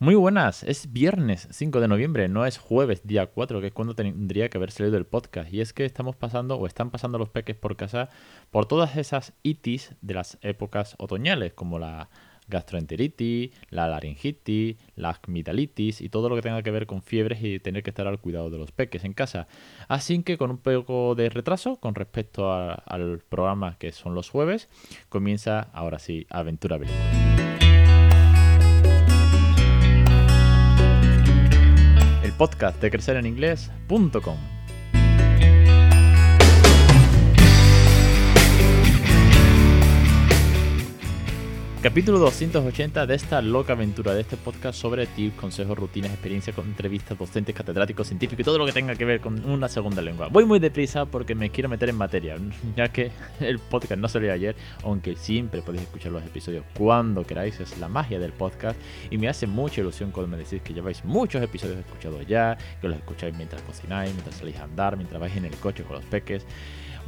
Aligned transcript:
Muy 0.00 0.14
buenas, 0.14 0.62
es 0.62 0.92
viernes 0.92 1.48
5 1.50 1.80
de 1.80 1.88
noviembre, 1.88 2.28
no 2.28 2.46
es 2.46 2.56
jueves 2.56 3.04
día 3.04 3.26
4, 3.26 3.60
que 3.60 3.66
es 3.66 3.72
cuando 3.72 3.96
tendría 3.96 4.48
que 4.48 4.56
haber 4.56 4.70
salido 4.70 4.96
el 4.96 5.06
podcast. 5.06 5.52
Y 5.52 5.60
es 5.60 5.72
que 5.72 5.84
estamos 5.84 6.14
pasando 6.14 6.54
o 6.54 6.68
están 6.68 6.90
pasando 6.92 7.18
los 7.18 7.30
peques 7.30 7.56
por 7.56 7.74
casa 7.74 8.08
por 8.52 8.66
todas 8.66 8.96
esas 8.96 9.32
itis 9.42 9.96
de 10.00 10.14
las 10.14 10.38
épocas 10.42 10.94
otoñales, 10.98 11.52
como 11.52 11.80
la 11.80 12.10
gastroenteritis, 12.46 13.50
la 13.70 13.88
laringitis, 13.88 14.76
la 14.94 15.18
amigdalitis 15.20 16.00
y 16.00 16.10
todo 16.10 16.28
lo 16.28 16.36
que 16.36 16.42
tenga 16.42 16.62
que 16.62 16.70
ver 16.70 16.86
con 16.86 17.02
fiebres 17.02 17.42
y 17.42 17.58
tener 17.58 17.82
que 17.82 17.90
estar 17.90 18.06
al 18.06 18.20
cuidado 18.20 18.50
de 18.50 18.58
los 18.58 18.70
peques 18.70 19.02
en 19.02 19.14
casa. 19.14 19.48
Así 19.88 20.22
que 20.22 20.38
con 20.38 20.52
un 20.52 20.58
poco 20.58 21.16
de 21.16 21.28
retraso 21.28 21.80
con 21.80 21.96
respecto 21.96 22.52
al 22.52 23.18
programa 23.28 23.76
que 23.78 23.90
son 23.90 24.14
los 24.14 24.30
jueves, 24.30 24.68
comienza 25.08 25.58
ahora 25.72 25.98
sí 25.98 26.24
Aventura 26.30 26.78
Bilingüe. 26.78 27.57
Podcast 32.38 32.80
de 32.80 32.90
crecereninglés.com. 32.90 34.57
Capítulo 41.80 42.18
280 42.18 43.06
de 43.06 43.14
esta 43.14 43.40
loca 43.40 43.74
aventura 43.74 44.12
de 44.12 44.22
este 44.22 44.36
podcast 44.36 44.76
sobre 44.76 45.06
tips, 45.06 45.36
consejos, 45.36 45.78
rutinas, 45.78 46.10
experiencias, 46.10 46.58
entrevistas, 46.58 47.16
docentes, 47.16 47.54
catedráticos, 47.54 48.08
científicos 48.08 48.40
y 48.40 48.44
todo 48.44 48.58
lo 48.58 48.66
que 48.66 48.72
tenga 48.72 48.96
que 48.96 49.04
ver 49.04 49.20
con 49.20 49.48
una 49.48 49.68
segunda 49.68 50.02
lengua. 50.02 50.26
Voy 50.26 50.44
muy 50.44 50.58
deprisa 50.58 51.04
porque 51.04 51.36
me 51.36 51.50
quiero 51.50 51.68
meter 51.68 51.88
en 51.88 51.96
materia, 51.96 52.36
ya 52.76 52.88
que 52.88 53.12
el 53.38 53.60
podcast 53.60 54.00
no 54.00 54.08
salió 54.08 54.32
ayer, 54.32 54.56
aunque 54.82 55.14
siempre 55.14 55.62
podéis 55.62 55.84
escuchar 55.84 56.10
los 56.10 56.24
episodios 56.24 56.64
cuando 56.76 57.22
queráis, 57.22 57.60
es 57.60 57.78
la 57.78 57.86
magia 57.86 58.18
del 58.18 58.32
podcast 58.32 58.76
y 59.08 59.16
me 59.16 59.28
hace 59.28 59.46
mucha 59.46 59.80
ilusión 59.80 60.10
cuando 60.10 60.36
me 60.36 60.42
decís 60.42 60.60
que 60.62 60.74
lleváis 60.74 61.04
muchos 61.04 61.40
episodios 61.40 61.78
escuchados 61.78 62.26
ya, 62.26 62.58
que 62.80 62.88
los 62.88 62.96
escucháis 62.96 63.36
mientras 63.36 63.62
cocináis, 63.62 64.12
mientras 64.14 64.34
salís 64.34 64.56
a 64.56 64.64
andar, 64.64 64.96
mientras 64.96 65.20
vais 65.20 65.36
en 65.36 65.44
el 65.44 65.54
coche 65.54 65.84
con 65.84 65.94
los 65.94 66.04
peques. 66.06 66.44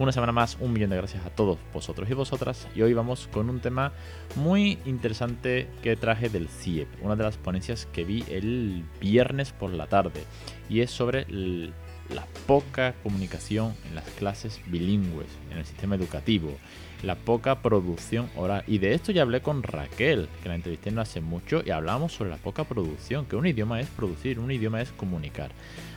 Una 0.01 0.13
semana 0.13 0.33
más, 0.33 0.57
un 0.61 0.73
millón 0.73 0.89
de 0.89 0.97
gracias 0.97 1.27
a 1.27 1.29
todos 1.29 1.59
vosotros 1.75 2.09
y 2.09 2.15
vosotras. 2.15 2.67
Y 2.75 2.81
hoy 2.81 2.95
vamos 2.95 3.29
con 3.31 3.51
un 3.51 3.61
tema 3.61 3.93
muy 4.35 4.79
interesante 4.87 5.69
que 5.83 5.95
traje 5.95 6.31
del 6.31 6.49
CIEP, 6.49 6.89
una 7.03 7.17
de 7.17 7.25
las 7.25 7.37
ponencias 7.37 7.85
que 7.85 8.05
vi 8.05 8.25
el 8.31 8.83
viernes 8.99 9.53
por 9.53 9.75
la 9.75 9.89
tarde. 9.89 10.25
Y 10.71 10.81
es 10.81 10.91
sobre 10.91 11.27
la 11.29 12.25
poca 12.47 12.95
comunicación 13.03 13.75
en 13.91 13.95
las 13.95 14.05
clases 14.05 14.63
bilingües, 14.69 15.29
en 15.51 15.59
el 15.59 15.67
sistema 15.67 15.97
educativo, 15.97 16.57
la 17.03 17.17
poca 17.17 17.61
producción 17.61 18.31
oral. 18.37 18.65
Y 18.67 18.79
de 18.79 18.95
esto 18.95 19.13
ya 19.13 19.21
hablé 19.21 19.43
con 19.43 19.63
Raquel, 19.63 20.31
que 20.43 20.49
la 20.49 20.55
entrevisté 20.55 20.91
no 20.93 21.03
hace 21.03 21.21
mucho, 21.21 21.63
y 21.63 21.73
hablamos 21.73 22.15
sobre 22.15 22.31
la 22.31 22.39
poca 22.39 22.65
producción, 22.65 23.27
que 23.27 23.37
un 23.37 23.47
idioma 23.47 23.81
es 23.81 23.89
producir, 23.89 24.39
un 24.39 24.51
idioma 24.51 24.81
es 24.81 24.93
comunicar. 24.93 25.51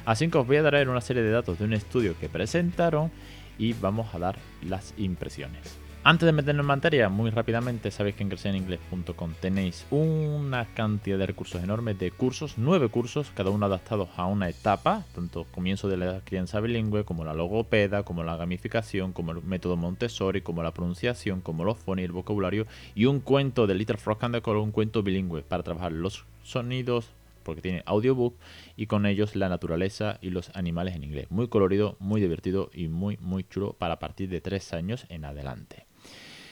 Así 0.03 0.27
que 0.27 0.37
os 0.37 0.45
voy 0.45 0.57
a 0.57 0.63
traer 0.63 0.89
una 0.89 0.99
serie 0.99 1.23
de 1.23 1.31
datos 1.31 1.57
de 1.57 1.63
un 1.63 1.73
estudio 1.73 2.19
que 2.19 2.27
presentaron 2.27 3.09
y 3.57 3.73
vamos 3.73 4.13
a 4.13 4.19
dar 4.19 4.37
las 4.61 4.93
impresiones. 4.97 5.83
Antes 6.05 6.25
de 6.25 6.33
meternos 6.33 6.65
en 6.65 6.67
materia, 6.67 7.07
muy 7.07 7.29
rápidamente, 7.29 7.89
sabéis 7.89 8.17
que 8.17 8.23
en 8.23 8.29
crecereningles.com 8.29 9.35
tenéis 9.39 9.85
una 9.89 10.65
cantidad 10.73 11.17
de 11.17 11.25
recursos 11.25 11.63
enormes 11.63 11.97
de 11.97 12.11
cursos, 12.11 12.55
nueve 12.57 12.89
cursos, 12.89 13.31
cada 13.33 13.51
uno 13.51 13.67
adaptados 13.67 14.09
a 14.17 14.25
una 14.25 14.49
etapa, 14.49 15.05
tanto 15.15 15.45
comienzo 15.53 15.87
de 15.87 15.95
la 15.95 16.19
crianza 16.25 16.59
bilingüe, 16.59 17.05
como 17.05 17.23
la 17.23 17.33
logopeda, 17.33 18.03
como 18.03 18.25
la 18.25 18.35
gamificación, 18.35 19.13
como 19.13 19.31
el 19.31 19.41
método 19.43 19.77
Montessori, 19.77 20.41
como 20.41 20.61
la 20.61 20.73
pronunciación, 20.73 21.39
como 21.39 21.63
los 21.63 21.77
fones 21.77 22.03
y 22.03 22.07
el 22.07 22.11
vocabulario, 22.11 22.67
y 22.95 23.05
un 23.05 23.21
cuento 23.21 23.65
de 23.65 23.75
Little 23.75 23.95
Frog 23.95 24.25
and 24.25 24.35
the 24.35 24.41
Color, 24.41 24.61
un 24.61 24.71
cuento 24.71 25.03
bilingüe 25.03 25.41
para 25.41 25.63
trabajar 25.63 25.93
los 25.93 26.25
sonidos, 26.43 27.11
porque 27.43 27.61
tiene 27.61 27.83
audiobook 27.85 28.37
y 28.75 28.87
con 28.87 29.05
ellos 29.05 29.35
la 29.35 29.49
naturaleza 29.49 30.17
y 30.21 30.29
los 30.29 30.49
animales 30.55 30.95
en 30.95 31.03
inglés. 31.03 31.29
Muy 31.29 31.47
colorido, 31.47 31.97
muy 31.99 32.21
divertido 32.21 32.69
y 32.73 32.87
muy, 32.87 33.17
muy 33.17 33.43
chulo 33.43 33.73
para 33.73 33.99
partir 33.99 34.29
de 34.29 34.41
tres 34.41 34.73
años 34.73 35.05
en 35.09 35.25
adelante. 35.25 35.85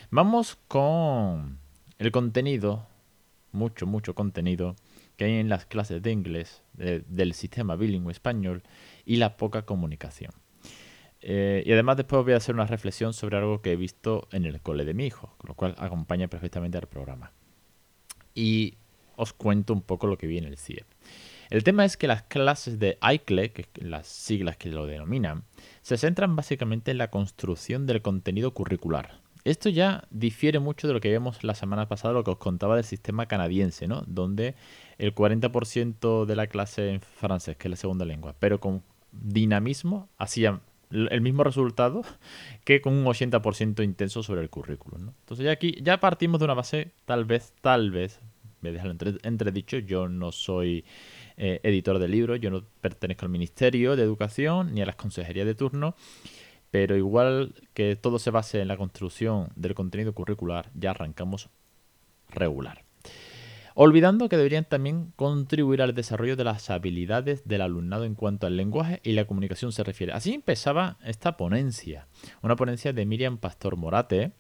Vamos 0.10 0.58
con 0.68 1.60
el 1.98 2.12
contenido, 2.12 2.88
mucho, 3.52 3.88
mucho 3.88 4.16
contenido 4.16 4.76
que 5.16 5.26
hay 5.26 5.36
en 5.36 5.50
las 5.50 5.66
clases 5.66 6.02
de 6.02 6.12
inglés 6.12 6.64
del 6.74 7.34
sistema 7.34 7.76
bilingüe 7.76 8.12
español 8.12 8.64
y 9.06 9.18
la 9.18 9.38
poca 9.38 9.64
comunicación. 9.64 10.32
Eh, 11.22 11.62
y 11.66 11.72
además 11.72 11.98
después 11.98 12.24
voy 12.24 12.34
a 12.34 12.38
hacer 12.38 12.56
una 12.56 12.66
reflexión 12.66 13.14
sobre 13.14 13.38
algo 13.38 13.62
que 13.62 13.74
he 13.74 13.76
visto 13.76 14.28
en 14.32 14.46
el 14.46 14.62
cole 14.62 14.86
de 14.86 14.94
mi 14.94 15.06
hijo, 15.06 15.36
con 15.38 15.50
lo 15.50 15.54
cual 15.54 15.76
acompaña 15.78 16.28
perfectamente 16.28 16.78
al 16.78 16.88
programa. 16.88 17.32
Y 18.34 18.78
os 19.22 19.34
cuento 19.34 19.74
un 19.74 19.82
poco 19.82 20.08
lo 20.08 20.18
que 20.18 20.26
vi 20.26 20.40
en 20.40 20.46
el 20.46 20.58
CIEP. 20.58 20.86
El 21.52 21.64
tema 21.64 21.86
es 21.86 21.96
que 21.96 22.08
las 22.08 22.24
clases 22.24 22.80
de 22.80 22.98
ICLE, 23.02 23.52
que 23.52 23.68
las 23.76 24.08
siglas 24.08 24.58
que 24.58 24.70
lo 24.70 24.88
denominan, 24.88 25.44
se 25.82 25.98
centran 25.98 26.36
básicamente 26.36 26.92
en 26.92 26.98
la 26.98 27.12
construcción 27.12 27.86
del 27.86 28.02
contenido 28.02 28.54
curricular. 28.54 29.20
Esto 29.44 29.70
ya 29.70 30.06
difiere 30.10 30.60
mucho 30.60 30.88
de 30.88 30.94
lo 30.94 31.02
que 31.02 31.12
vimos 31.12 31.44
la 31.44 31.54
semana 31.54 31.88
pasada, 31.88 32.14
lo 32.14 32.24
que 32.24 32.32
os 32.32 32.38
contaba 32.38 32.76
del 32.76 32.84
sistema 32.84 33.26
canadiense, 33.26 33.88
¿no? 33.88 34.04
Donde 34.08 34.56
el 34.98 35.14
40% 35.14 36.26
de 36.26 36.36
la 36.36 36.48
clase 36.48 36.90
en 36.90 37.02
francés, 37.02 37.58
que 37.58 37.68
es 37.68 37.72
la 37.72 37.76
segunda 37.76 38.06
lengua, 38.06 38.36
pero 38.40 38.60
con 38.60 38.82
dinamismo, 39.12 40.10
hacía 40.18 40.62
el 40.90 41.22
mismo 41.22 41.44
resultado 41.44 42.02
que 42.64 42.82
con 42.82 42.94
un 42.94 43.06
80% 43.06 43.84
intenso 43.84 44.24
sobre 44.24 44.42
el 44.42 44.50
currículum. 44.50 45.10
Entonces 45.20 45.46
ya 45.46 45.52
aquí 45.52 45.76
ya 45.82 46.00
partimos 46.00 46.40
de 46.40 46.46
una 46.46 46.54
base 46.54 46.92
tal 47.06 47.26
vez, 47.26 47.54
tal 47.62 47.92
vez 47.92 48.20
me 48.62 48.72
deja 48.72 48.88
entre, 48.88 49.16
entredicho, 49.24 49.78
yo 49.78 50.08
no 50.08 50.32
soy 50.32 50.86
eh, 51.38 51.60
editor 51.64 52.00
de 52.00 52.08
libros, 52.08 52.40
yo 52.40 52.50
no 52.50 52.64
pertenezco 52.82 53.26
al 53.26 53.32
Ministerio 53.32 53.96
de 53.96 54.04
Educación 54.04 54.74
ni 54.74 54.82
a 54.82 54.86
las 54.86 54.96
consejerías 54.96 55.46
de 55.46 55.56
turno, 55.56 55.96
pero 56.72 56.96
igual 56.96 57.54
que 57.74 57.96
todo 57.96 58.20
se 58.20 58.32
base 58.32 58.62
en 58.62 58.68
la 58.68 58.78
construcción 58.78 59.50
del 59.56 59.76
contenido 59.76 60.14
curricular, 60.14 60.70
ya 60.74 60.92
arrancamos 60.92 61.50
regular. 62.30 62.86
Olvidando 63.74 64.28
que 64.28 64.38
deberían 64.38 64.66
también 64.66 65.14
contribuir 65.16 65.82
al 65.82 65.94
desarrollo 65.94 66.36
de 66.36 66.44
las 66.44 66.70
habilidades 66.70 67.48
del 67.48 67.62
alumnado 67.62 68.04
en 68.04 68.16
cuanto 68.16 68.46
al 68.46 68.58
lenguaje 68.58 69.00
y 69.04 69.14
la 69.14 69.26
comunicación 69.26 69.72
se 69.72 69.84
refiere. 69.84 70.12
Así 70.12 70.34
empezaba 70.34 70.98
esta 71.06 71.38
ponencia, 71.38 72.08
una 72.42 72.58
ponencia 72.58 72.92
de 72.92 73.06
Miriam 73.06 73.38
Pastor 73.38 73.78
Morate, 73.78 74.34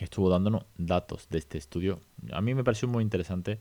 que 0.00 0.04
estuvo 0.04 0.30
dándonos 0.30 0.64
datos 0.78 1.28
de 1.28 1.36
este 1.36 1.58
estudio. 1.58 2.00
A 2.32 2.40
mí 2.40 2.54
me 2.54 2.64
pareció 2.64 2.88
muy 2.88 3.04
interesante 3.04 3.58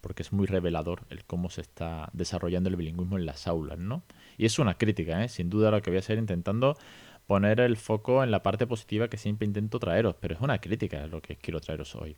porque 0.00 0.22
es 0.22 0.32
muy 0.32 0.46
revelador 0.46 1.02
el 1.10 1.26
cómo 1.26 1.50
se 1.50 1.60
está 1.60 2.08
desarrollando 2.14 2.70
el 2.70 2.76
bilingüismo 2.76 3.18
en 3.18 3.26
las 3.26 3.46
aulas, 3.46 3.78
¿no? 3.78 4.02
Y 4.38 4.46
es 4.46 4.58
una 4.58 4.78
crítica, 4.78 5.22
¿eh? 5.22 5.28
sin 5.28 5.50
duda 5.50 5.70
lo 5.70 5.82
que 5.82 5.90
voy 5.90 5.98
a 5.98 6.00
hacer 6.00 6.16
intentando 6.16 6.78
poner 7.26 7.60
el 7.60 7.76
foco 7.76 8.24
en 8.24 8.30
la 8.30 8.42
parte 8.42 8.66
positiva 8.66 9.08
que 9.08 9.18
siempre 9.18 9.46
intento 9.46 9.78
traeros, 9.78 10.16
pero 10.18 10.34
es 10.34 10.40
una 10.40 10.62
crítica 10.62 11.06
lo 11.08 11.20
que 11.20 11.36
quiero 11.36 11.60
traeros 11.60 11.94
hoy. 11.94 12.16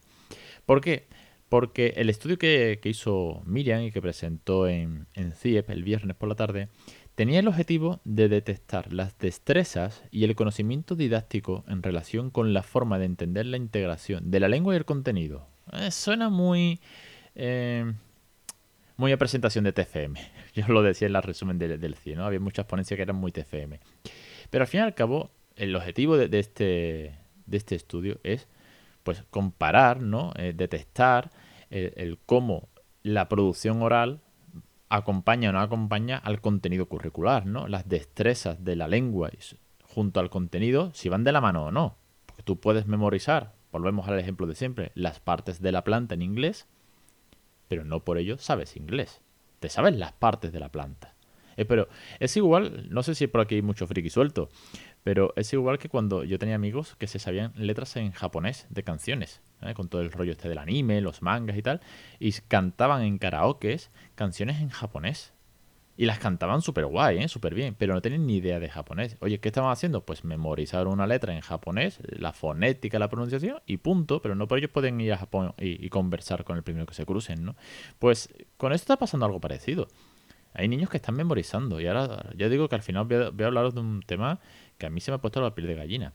¿Por 0.66 0.80
qué? 0.80 1.08
Porque 1.48 1.94
el 1.96 2.10
estudio 2.10 2.38
que, 2.38 2.78
hizo 2.84 3.42
Miriam 3.44 3.82
y 3.82 3.90
que 3.90 4.00
presentó 4.00 4.68
en, 4.68 5.08
en 5.14 5.32
CIEP 5.32 5.68
el 5.70 5.82
viernes 5.82 6.16
por 6.16 6.28
la 6.28 6.36
tarde 6.36 6.68
tenía 7.14 7.40
el 7.40 7.48
objetivo 7.48 8.00
de 8.04 8.28
detectar 8.28 8.92
las 8.92 9.18
destrezas 9.18 10.02
y 10.10 10.24
el 10.24 10.34
conocimiento 10.34 10.96
didáctico 10.96 11.64
en 11.68 11.82
relación 11.82 12.30
con 12.30 12.52
la 12.52 12.62
forma 12.62 12.98
de 12.98 13.06
entender 13.06 13.46
la 13.46 13.56
integración 13.56 14.30
de 14.30 14.40
la 14.40 14.48
lengua 14.48 14.74
y 14.74 14.76
el 14.76 14.84
contenido. 14.84 15.46
Eh, 15.72 15.90
suena 15.90 16.28
muy... 16.28 16.80
Eh, 17.34 17.92
muy 18.96 19.10
a 19.10 19.16
presentación 19.16 19.64
de 19.64 19.72
TFM. 19.72 20.20
Yo 20.54 20.68
lo 20.68 20.82
decía 20.82 21.06
en 21.06 21.14
la 21.14 21.20
resumen 21.20 21.58
del, 21.58 21.80
del 21.80 21.96
CIE. 21.96 22.16
Había 22.16 22.38
muchas 22.38 22.66
ponencias 22.66 22.96
que 22.96 23.02
eran 23.02 23.16
muy 23.16 23.32
TFM. 23.32 23.80
Pero 24.50 24.62
al 24.62 24.68
fin 24.68 24.80
y 24.80 24.82
al 24.84 24.94
cabo, 24.94 25.30
el 25.56 25.74
objetivo 25.74 26.16
de, 26.16 26.38
este, 26.38 27.18
de 27.46 27.56
este 27.56 27.74
estudio 27.74 28.20
es 28.22 28.46
pues 29.02 29.24
comparar, 29.30 30.00
¿no? 30.00 30.32
Eh, 30.36 30.52
detectar 30.56 31.30
el, 31.70 32.18
cómo 32.24 32.68
la 33.02 33.28
producción 33.28 33.82
oral 33.82 34.20
acompaña 34.96 35.50
o 35.50 35.52
no 35.52 35.60
acompaña 35.60 36.18
al 36.18 36.40
contenido 36.40 36.86
curricular, 36.86 37.46
¿no? 37.46 37.68
Las 37.68 37.88
destrezas 37.88 38.64
de 38.64 38.76
la 38.76 38.88
lengua 38.88 39.30
junto 39.82 40.20
al 40.20 40.30
contenido, 40.30 40.90
si 40.94 41.08
van 41.08 41.24
de 41.24 41.32
la 41.32 41.40
mano 41.40 41.66
o 41.66 41.70
no. 41.70 41.96
Porque 42.26 42.42
tú 42.42 42.58
puedes 42.58 42.86
memorizar, 42.86 43.54
volvemos 43.72 44.08
al 44.08 44.18
ejemplo 44.18 44.46
de 44.46 44.54
siempre, 44.54 44.92
las 44.94 45.20
partes 45.20 45.60
de 45.60 45.72
la 45.72 45.84
planta 45.84 46.14
en 46.14 46.22
inglés, 46.22 46.66
pero 47.68 47.84
no 47.84 48.00
por 48.00 48.18
ello 48.18 48.38
sabes 48.38 48.76
inglés. 48.76 49.20
Te 49.60 49.68
sabes 49.68 49.96
las 49.96 50.12
partes 50.12 50.52
de 50.52 50.60
la 50.60 50.70
planta. 50.70 51.14
Eh, 51.56 51.64
pero 51.64 51.88
es 52.18 52.36
igual, 52.36 52.88
no 52.90 53.02
sé 53.02 53.14
si 53.14 53.26
por 53.26 53.40
aquí 53.40 53.56
hay 53.56 53.62
mucho 53.62 53.86
friki 53.86 54.10
suelto, 54.10 54.48
pero 55.04 55.34
es 55.36 55.52
igual 55.52 55.78
que 55.78 55.90
cuando 55.90 56.24
yo 56.24 56.38
tenía 56.38 56.54
amigos 56.54 56.96
que 56.96 57.06
se 57.06 57.18
sabían 57.18 57.52
letras 57.56 57.94
en 57.96 58.10
japonés 58.10 58.66
de 58.70 58.82
canciones, 58.82 59.42
¿eh? 59.60 59.74
con 59.74 59.88
todo 59.88 60.00
el 60.00 60.10
rollo 60.10 60.32
este 60.32 60.48
del 60.48 60.58
anime, 60.58 61.02
los 61.02 61.20
mangas 61.20 61.58
y 61.58 61.62
tal, 61.62 61.82
y 62.18 62.32
cantaban 62.32 63.02
en 63.02 63.18
karaokes 63.18 63.90
canciones 64.14 64.60
en 64.60 64.70
japonés. 64.70 65.32
Y 65.96 66.06
las 66.06 66.18
cantaban 66.18 66.60
súper 66.60 66.86
guay, 66.86 67.18
¿eh? 67.18 67.28
súper 67.28 67.54
bien, 67.54 67.76
pero 67.78 67.94
no 67.94 68.02
tenían 68.02 68.26
ni 68.26 68.38
idea 68.38 68.58
de 68.58 68.68
japonés. 68.68 69.16
Oye, 69.20 69.38
¿qué 69.38 69.50
estaban 69.50 69.70
haciendo? 69.70 70.04
Pues 70.04 70.24
memorizar 70.24 70.88
una 70.88 71.06
letra 71.06 71.34
en 71.34 71.40
japonés, 71.40 72.00
la 72.08 72.32
fonética, 72.32 72.98
la 72.98 73.08
pronunciación 73.08 73.60
y 73.66 73.76
punto, 73.76 74.20
pero 74.20 74.34
no 74.34 74.48
por 74.48 74.58
ellos 74.58 74.70
pueden 74.70 75.00
ir 75.00 75.12
a 75.12 75.18
Japón 75.18 75.54
y, 75.58 75.88
conversar 75.90 76.42
con 76.42 76.56
el 76.56 76.64
primero 76.64 76.86
que 76.86 76.94
se 76.94 77.06
crucen, 77.06 77.44
¿no? 77.44 77.54
Pues 78.00 78.34
con 78.56 78.72
esto 78.72 78.84
está 78.84 78.96
pasando 78.96 79.26
algo 79.26 79.40
parecido. 79.40 79.86
Hay 80.52 80.66
niños 80.66 80.90
que 80.90 80.96
están 80.96 81.14
memorizando 81.14 81.80
y 81.80 81.86
ahora 81.86 82.30
ya 82.36 82.48
digo 82.48 82.68
que 82.68 82.74
al 82.74 82.82
final 82.82 83.04
voy 83.04 83.30
voy 83.32 83.44
a 83.44 83.46
hablaros 83.46 83.74
de 83.74 83.80
un 83.80 84.02
tema 84.02 84.40
a 84.84 84.90
mí 84.90 85.00
se 85.00 85.10
me 85.10 85.16
ha 85.16 85.20
puesto 85.20 85.40
la 85.40 85.54
piel 85.54 85.66
de 85.66 85.74
gallina. 85.74 86.12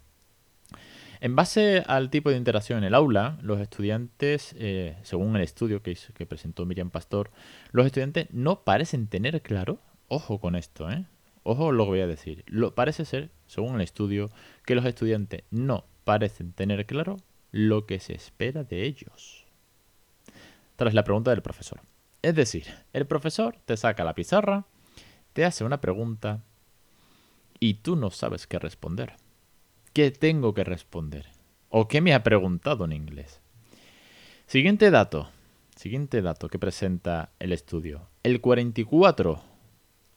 En 1.22 1.36
base 1.36 1.84
al 1.86 2.10
tipo 2.10 2.30
de 2.30 2.38
interacción 2.38 2.78
en 2.78 2.86
el 2.86 2.96
aula, 2.96 3.38
los 3.42 3.60
estudiantes, 3.60 4.56
eh, 4.58 4.98
según 5.04 5.36
el 5.36 5.42
estudio 5.42 5.84
que, 5.84 5.98
que 6.14 6.26
presentó 6.26 6.66
Miriam 6.66 6.92
Pastor, 6.92 7.32
los 7.72 7.86
estudiantes 7.86 8.28
no 8.32 8.64
parecen 8.64 9.08
tener 9.08 9.42
claro, 9.42 9.80
ojo 10.08 10.40
con 10.40 10.56
esto, 10.56 10.90
¿eh? 10.90 11.06
ojo 11.44 11.72
lo 11.72 11.86
que 11.86 11.90
voy 11.90 12.02
a 12.02 12.08
decir, 12.08 12.44
lo, 12.48 12.74
parece 12.74 13.04
ser, 13.04 13.32
según 13.48 13.76
el 13.76 13.82
estudio, 13.82 14.30
que 14.66 14.76
los 14.76 14.86
estudiantes 14.86 15.44
no 15.52 15.86
parecen 16.06 16.54
tener 16.54 16.86
claro 16.86 17.18
lo 17.52 17.86
que 17.86 18.00
se 18.00 18.14
espera 18.14 18.64
de 18.64 18.86
ellos. 18.86 19.46
Tras 20.76 20.94
la 20.94 21.04
pregunta 21.04 21.32
del 21.32 21.42
profesor. 21.42 21.82
Es 22.22 22.36
decir, 22.36 22.66
el 22.94 23.06
profesor 23.06 23.58
te 23.66 23.76
saca 23.76 24.04
la 24.04 24.16
pizarra, 24.16 24.66
te 25.34 25.46
hace 25.46 25.64
una 25.64 25.82
pregunta 25.82 26.44
y 27.60 27.76
tú 27.76 27.96
no 27.96 28.12
sabes 28.12 28.48
qué 28.48 28.60
responder. 28.60 29.14
¿Qué 29.94 30.12
tengo 30.12 30.54
que 30.54 30.64
responder? 30.64 31.28
¿O 31.70 31.88
qué 31.88 32.02
me 32.02 32.14
ha 32.14 32.24
preguntado 32.24 32.86
en 32.86 32.94
inglés? 32.94 33.42
Siguiente 34.46 34.92
dato. 34.92 35.30
Siguiente 35.76 36.22
dato 36.22 36.50
que 36.50 36.60
presenta 36.60 37.32
el 37.40 37.54
estudio. 37.54 38.10
El 38.24 38.42
44, 38.42 39.42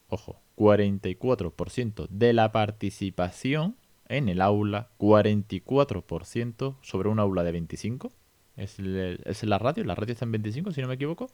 ojo, 0.09 0.41
44% 0.57 2.09
de 2.09 2.33
la 2.33 2.53
participación 2.53 3.77
en 4.09 4.29
el 4.29 4.41
aula, 4.41 4.91
44% 4.99 6.77
sobre 6.83 7.09
un 7.09 7.19
aula 7.19 7.43
de 7.45 7.53
25. 7.53 8.13
Es, 8.57 8.79
la 8.79 9.59
radio, 9.59 9.85
la 9.85 9.95
radio 9.95 10.13
está 10.13 10.25
en 10.25 10.33
25 10.33 10.73
si 10.73 10.83
no 10.83 10.89
me 10.89 10.95
equivoco. 10.95 11.31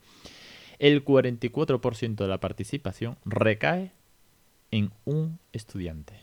El 0.79 1.05
44% 1.05 2.15
de 2.15 2.29
la 2.29 2.39
participación 2.39 3.19
recae 3.25 3.93
en 4.71 4.93
un 5.05 5.39
estudiante. 5.53 6.15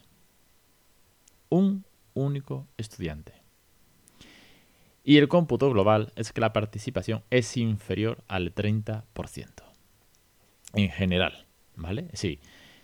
Un 1.50 1.86
único 2.14 2.68
estudiante. 2.78 3.34
Y 5.04 5.18
el 5.18 5.28
cómputo 5.28 5.70
global 5.70 6.12
es 6.16 6.34
que 6.34 6.42
la 6.42 6.52
participación 6.52 7.24
es 7.30 7.58
inferior 7.58 8.24
al 8.28 8.56
30%. 8.56 9.04
En 10.74 10.90
general, 10.90 11.46
¿vale? 11.76 12.10
Sí. 12.14 12.40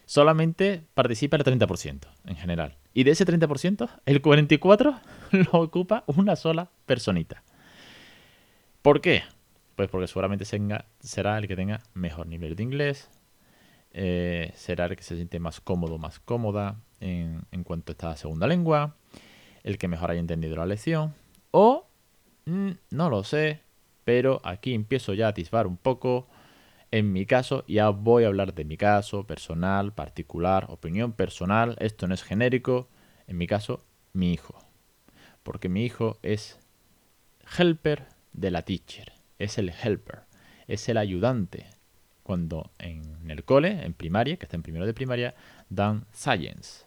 Solamente 0.05 0.83
participa 0.93 1.37
el 1.37 1.43
30% 1.43 2.07
en 2.25 2.35
general. 2.35 2.77
Y 2.93 3.05
de 3.05 3.11
ese 3.11 3.25
30%, 3.25 3.89
el 4.05 4.21
44% 4.21 5.01
lo 5.51 5.59
ocupa 5.59 6.03
una 6.07 6.35
sola 6.35 6.69
personita. 6.85 7.43
¿Por 8.81 9.01
qué? 9.01 9.23
Pues 9.75 9.89
porque 9.89 10.07
seguramente 10.07 10.45
será 10.45 11.37
el 11.37 11.47
que 11.47 11.55
tenga 11.55 11.81
mejor 11.93 12.27
nivel 12.27 12.55
de 12.55 12.63
inglés, 12.63 13.09
eh, 13.93 14.51
será 14.55 14.85
el 14.85 14.95
que 14.95 15.03
se 15.03 15.15
siente 15.15 15.39
más 15.39 15.59
cómodo, 15.59 15.97
más 15.97 16.19
cómoda 16.19 16.81
en, 16.99 17.63
cuanto 17.63 17.91
a 17.91 17.93
esta 17.93 18.15
segunda 18.15 18.47
lengua, 18.47 18.95
el 19.63 19.77
que 19.77 19.87
mejor 19.87 20.11
haya 20.11 20.19
entendido 20.19 20.55
la 20.55 20.65
lección, 20.65 21.13
o 21.51 21.87
mm, 22.45 22.71
no 22.91 23.09
lo 23.09 23.23
sé, 23.23 23.61
pero 24.03 24.41
aquí 24.43 24.73
empiezo 24.73 25.13
ya 25.13 25.27
a 25.27 25.29
atisbar 25.29 25.67
un 25.67 25.77
poco. 25.77 26.27
En 26.91 27.13
mi 27.13 27.25
caso, 27.25 27.63
ya 27.67 27.89
voy 27.89 28.23
a 28.23 28.27
hablar 28.27 28.53
de 28.53 28.65
mi 28.65 28.77
caso, 28.77 29.25
personal, 29.25 29.93
particular, 29.93 30.65
opinión 30.69 31.13
personal, 31.13 31.75
esto 31.79 32.07
no 32.07 32.13
es 32.13 32.23
genérico, 32.23 32.89
en 33.27 33.37
mi 33.37 33.47
caso, 33.47 33.83
mi 34.13 34.33
hijo. 34.33 34.59
Porque 35.43 35.69
mi 35.69 35.85
hijo 35.85 36.17
es 36.21 36.59
helper 37.57 38.07
de 38.33 38.51
la 38.51 38.63
teacher, 38.63 39.13
es 39.39 39.57
el 39.57 39.69
helper, 39.69 40.23
es 40.67 40.87
el 40.89 40.97
ayudante. 40.97 41.67
Cuando 42.31 42.71
en 42.79 43.29
el 43.29 43.43
cole, 43.43 43.83
en 43.83 43.91
primaria, 43.91 44.37
que 44.37 44.45
está 44.45 44.55
en 44.55 44.63
primero 44.63 44.85
de 44.85 44.93
primaria, 44.93 45.35
dan 45.69 46.05
science. 46.13 46.85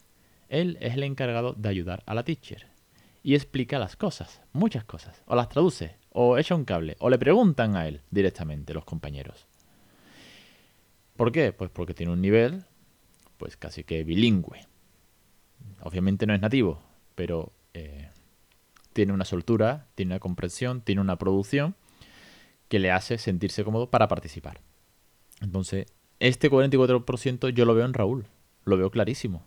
Él 0.48 0.78
es 0.80 0.94
el 0.94 1.02
encargado 1.02 1.52
de 1.52 1.68
ayudar 1.68 2.02
a 2.06 2.14
la 2.14 2.24
teacher. 2.24 2.68
Y 3.22 3.34
explica 3.34 3.78
las 3.78 3.94
cosas, 3.94 4.40
muchas 4.54 4.84
cosas. 4.84 5.22
O 5.26 5.36
las 5.36 5.50
traduce, 5.50 5.98
o 6.12 6.38
echa 6.38 6.54
un 6.54 6.64
cable, 6.64 6.96
o 6.98 7.10
le 7.10 7.18
preguntan 7.18 7.76
a 7.76 7.86
él 7.86 8.00
directamente 8.10 8.72
los 8.72 8.86
compañeros. 8.86 9.46
¿Por 11.14 11.30
qué? 11.30 11.52
Pues 11.52 11.68
porque 11.68 11.92
tiene 11.92 12.12
un 12.12 12.22
nivel, 12.22 12.64
pues 13.36 13.58
casi 13.58 13.84
que 13.84 14.02
bilingüe. 14.02 14.66
Obviamente 15.82 16.24
no 16.24 16.32
es 16.32 16.40
nativo, 16.40 16.80
pero 17.16 17.52
eh, 17.74 18.08
tiene 18.94 19.12
una 19.12 19.26
soltura, 19.26 19.88
tiene 19.94 20.14
una 20.14 20.20
comprensión, 20.20 20.80
tiene 20.80 21.02
una 21.02 21.18
producción 21.18 21.74
que 22.70 22.78
le 22.78 22.90
hace 22.90 23.18
sentirse 23.18 23.62
cómodo 23.62 23.90
para 23.90 24.08
participar. 24.08 24.62
Entonces, 25.40 25.86
este 26.20 26.50
44% 26.50 27.48
yo 27.50 27.64
lo 27.64 27.74
veo 27.74 27.84
en 27.84 27.94
Raúl, 27.94 28.26
lo 28.64 28.76
veo 28.76 28.90
clarísimo. 28.90 29.46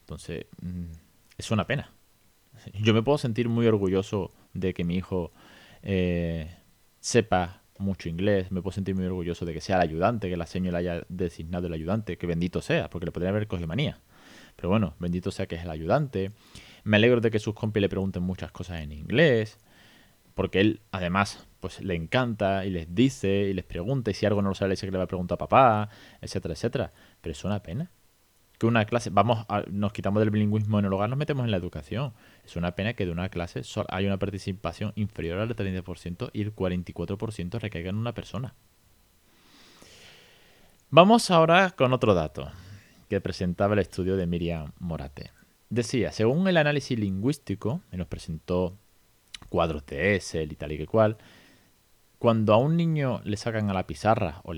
Entonces, 0.00 0.46
mm, 0.62 0.92
es 1.38 1.50
una 1.50 1.66
pena. 1.66 1.92
Yo 2.74 2.94
me 2.94 3.02
puedo 3.02 3.18
sentir 3.18 3.48
muy 3.48 3.66
orgulloso 3.66 4.32
de 4.52 4.74
que 4.74 4.84
mi 4.84 4.96
hijo 4.96 5.32
eh, 5.82 6.54
sepa 7.00 7.62
mucho 7.78 8.08
inglés, 8.08 8.52
me 8.52 8.60
puedo 8.60 8.74
sentir 8.74 8.94
muy 8.94 9.06
orgulloso 9.06 9.44
de 9.46 9.54
que 9.54 9.60
sea 9.60 9.76
el 9.76 9.82
ayudante, 9.82 10.28
que 10.28 10.36
la 10.36 10.46
señora 10.46 10.78
haya 10.78 11.04
designado 11.08 11.66
el 11.66 11.72
ayudante, 11.72 12.18
que 12.18 12.26
bendito 12.26 12.60
sea, 12.60 12.90
porque 12.90 13.06
le 13.06 13.12
podría 13.12 13.30
haber 13.30 13.46
cogido 13.46 13.66
manía. 13.66 14.00
Pero 14.56 14.68
bueno, 14.68 14.94
bendito 14.98 15.30
sea 15.30 15.46
que 15.46 15.54
es 15.54 15.62
el 15.62 15.70
ayudante. 15.70 16.32
Me 16.84 16.98
alegro 16.98 17.20
de 17.20 17.30
que 17.30 17.38
sus 17.38 17.54
compis 17.54 17.80
le 17.80 17.88
pregunten 17.88 18.22
muchas 18.22 18.52
cosas 18.52 18.80
en 18.80 18.92
inglés, 18.92 19.58
porque 20.34 20.60
él 20.60 20.80
además 20.92 21.46
pues 21.60 21.80
le 21.80 21.94
encanta 21.94 22.64
y 22.64 22.70
les 22.70 22.94
dice 22.94 23.48
y 23.50 23.52
les 23.52 23.64
pregunta 23.64 24.10
y 24.10 24.14
si 24.14 24.26
algo 24.26 24.42
no 24.42 24.48
lo 24.48 24.54
sabe 24.54 24.70
le 24.70 24.72
dice 24.72 24.86
que 24.86 24.92
le 24.92 24.98
va 24.98 25.04
a 25.04 25.08
preguntar 25.08 25.36
a 25.36 25.38
papá, 25.38 25.88
etcétera, 26.20 26.54
etcétera. 26.54 26.92
Pero 27.20 27.32
es 27.32 27.44
una 27.44 27.62
pena 27.62 27.90
que 28.60 28.66
una 28.66 28.84
clase, 28.84 29.08
vamos, 29.08 29.46
nos 29.70 29.90
quitamos 29.94 30.20
del 30.20 30.28
bilingüismo 30.28 30.78
en 30.78 30.84
el 30.84 30.92
hogar, 30.92 31.08
nos 31.08 31.18
metemos 31.18 31.46
en 31.46 31.50
la 31.50 31.56
educación. 31.56 32.12
Es 32.44 32.56
una 32.56 32.74
pena 32.74 32.92
que 32.92 33.06
de 33.06 33.10
una 33.10 33.30
clase 33.30 33.62
hay 33.88 34.06
una 34.06 34.18
participación 34.18 34.92
inferior 34.96 35.38
al 35.38 35.56
30% 35.56 36.28
y 36.34 36.42
el 36.42 36.54
44% 36.54 37.58
recaiga 37.58 37.88
en 37.88 37.96
una 37.96 38.12
persona. 38.12 38.54
Vamos 40.90 41.30
ahora 41.30 41.70
con 41.70 41.94
otro 41.94 42.12
dato 42.12 42.50
que 43.08 43.22
presentaba 43.22 43.72
el 43.72 43.78
estudio 43.78 44.16
de 44.16 44.26
Miriam 44.26 44.72
Morate. 44.78 45.30
Decía, 45.70 46.12
según 46.12 46.46
el 46.46 46.58
análisis 46.58 46.98
lingüístico, 46.98 47.80
y 47.90 47.96
nos 47.96 48.08
presentó 48.08 48.76
cuadros 49.50 49.84
de 49.84 50.14
Excel 50.14 50.50
y 50.50 50.56
tal 50.56 50.72
y 50.72 50.78
que 50.78 50.86
cual, 50.86 51.18
cuando 52.18 52.54
a 52.54 52.56
un 52.56 52.78
niño 52.78 53.20
le 53.24 53.36
sacan 53.36 53.68
a 53.68 53.74
la 53.74 53.86
pizarra 53.86 54.40
o, 54.44 54.52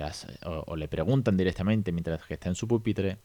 o 0.67 0.77
le 0.77 0.89
preguntan 0.89 1.37
directamente 1.37 1.91
mientras 1.91 2.25
que 2.25 2.35
está 2.35 2.49
en 2.49 2.55
su 2.55 2.69
pupitre, 2.69 3.19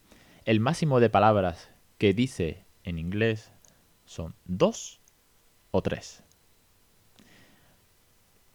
el 0.44 0.58
máximo 0.58 0.98
de 0.98 1.10
palabras 1.10 1.70
que 1.98 2.12
dice 2.12 2.64
en 2.82 2.98
inglés 2.98 3.52
son 4.04 4.34
dos 4.44 5.00
o 5.70 5.82
tres. 5.82 6.24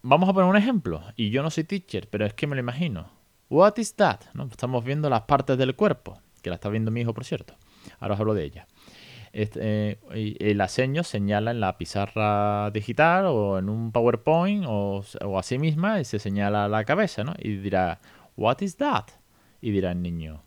Vamos 0.05 0.27
a 0.27 0.33
poner 0.33 0.49
un 0.49 0.57
ejemplo. 0.57 1.01
Y 1.15 1.29
yo 1.29 1.43
no 1.43 1.49
soy 1.49 1.63
teacher, 1.63 2.09
pero 2.09 2.25
es 2.25 2.33
que 2.33 2.45
me 2.45 2.55
lo 2.55 2.59
imagino. 2.59 3.09
What 3.49 3.77
is 3.77 3.95
that? 3.95 4.19
¿No? 4.33 4.43
Estamos 4.45 4.83
viendo 4.83 5.09
las 5.09 5.21
partes 5.21 5.57
del 5.57 5.75
cuerpo, 5.75 6.19
que 6.41 6.49
la 6.49 6.55
está 6.55 6.67
viendo 6.67 6.91
mi 6.91 7.01
hijo, 7.01 7.13
por 7.13 7.23
cierto. 7.23 7.55
Ahora 7.99 8.15
os 8.15 8.19
hablo 8.19 8.33
de 8.33 8.43
ella. 8.43 8.67
Este, 9.33 9.99
eh, 10.11 10.37
el 10.39 10.69
seño 10.69 11.03
señala 11.03 11.51
en 11.51 11.59
la 11.59 11.77
pizarra 11.79 12.69
digital 12.69 13.25
o 13.25 13.57
en 13.57 13.67
un 13.67 13.91
PowerPoint 13.91 14.65
o, 14.67 15.03
o 15.25 15.39
así 15.39 15.57
misma 15.57 15.99
y 15.99 16.05
se 16.05 16.19
señala 16.19 16.67
la 16.67 16.85
cabeza, 16.85 17.23
¿no? 17.23 17.33
Y 17.39 17.57
dirá, 17.57 17.99
What 18.37 18.61
is 18.61 18.77
that? 18.77 19.05
Y 19.59 19.71
dirá 19.71 19.91
el 19.91 20.03
niño, 20.03 20.43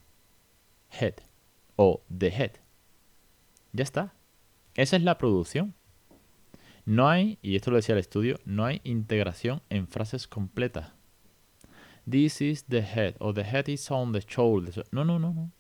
Head 0.91 1.15
o 1.75 2.03
The 2.17 2.29
Head. 2.29 2.53
Ya 3.73 3.83
está. 3.83 4.15
Esa 4.75 4.97
es 4.97 5.03
la 5.03 5.19
producción. 5.19 5.75
No 6.85 7.09
hay, 7.09 7.39
y 7.43 7.57
esto 7.57 7.73
lo 7.73 7.79
decía 7.79 7.95
el 7.95 8.01
estudio, 8.01 8.39
no 8.45 8.65
hay 8.65 8.81
integración 8.85 9.63
en 9.69 9.89
frases 9.89 10.29
completas. 10.29 10.93
This 12.09 12.41
is 12.41 12.65
the 12.67 12.83
head 12.83 13.17
o 13.19 13.35
the 13.35 13.43
head 13.43 13.67
is 13.67 13.91
on 13.91 14.13
the 14.13 14.21
shoulders. 14.21 14.81
No, 14.93 15.05
no, 15.05 15.19
no, 15.19 15.33
no. 15.33 15.51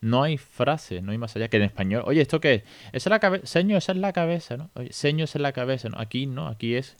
No 0.00 0.22
hay 0.22 0.36
frase, 0.38 1.00
no 1.02 1.12
hay 1.12 1.18
más 1.18 1.34
allá 1.36 1.48
que 1.48 1.56
en 1.56 1.64
español. 1.64 2.02
Oye, 2.06 2.20
¿esto 2.20 2.40
qué 2.40 2.54
es? 2.54 2.62
Esa 2.92 3.08
es 3.08 3.10
la 3.10 3.18
cabeza. 3.20 3.46
Seño, 3.46 3.76
esa 3.76 3.92
es 3.92 3.98
la 3.98 4.12
cabeza, 4.12 4.56
¿no? 4.56 4.70
Oye, 4.74 4.92
seño, 4.92 5.24
es 5.24 5.34
la 5.36 5.52
cabeza, 5.52 5.88
¿no? 5.88 5.98
Aquí 5.98 6.26
no, 6.26 6.48
aquí 6.48 6.74
es 6.74 6.96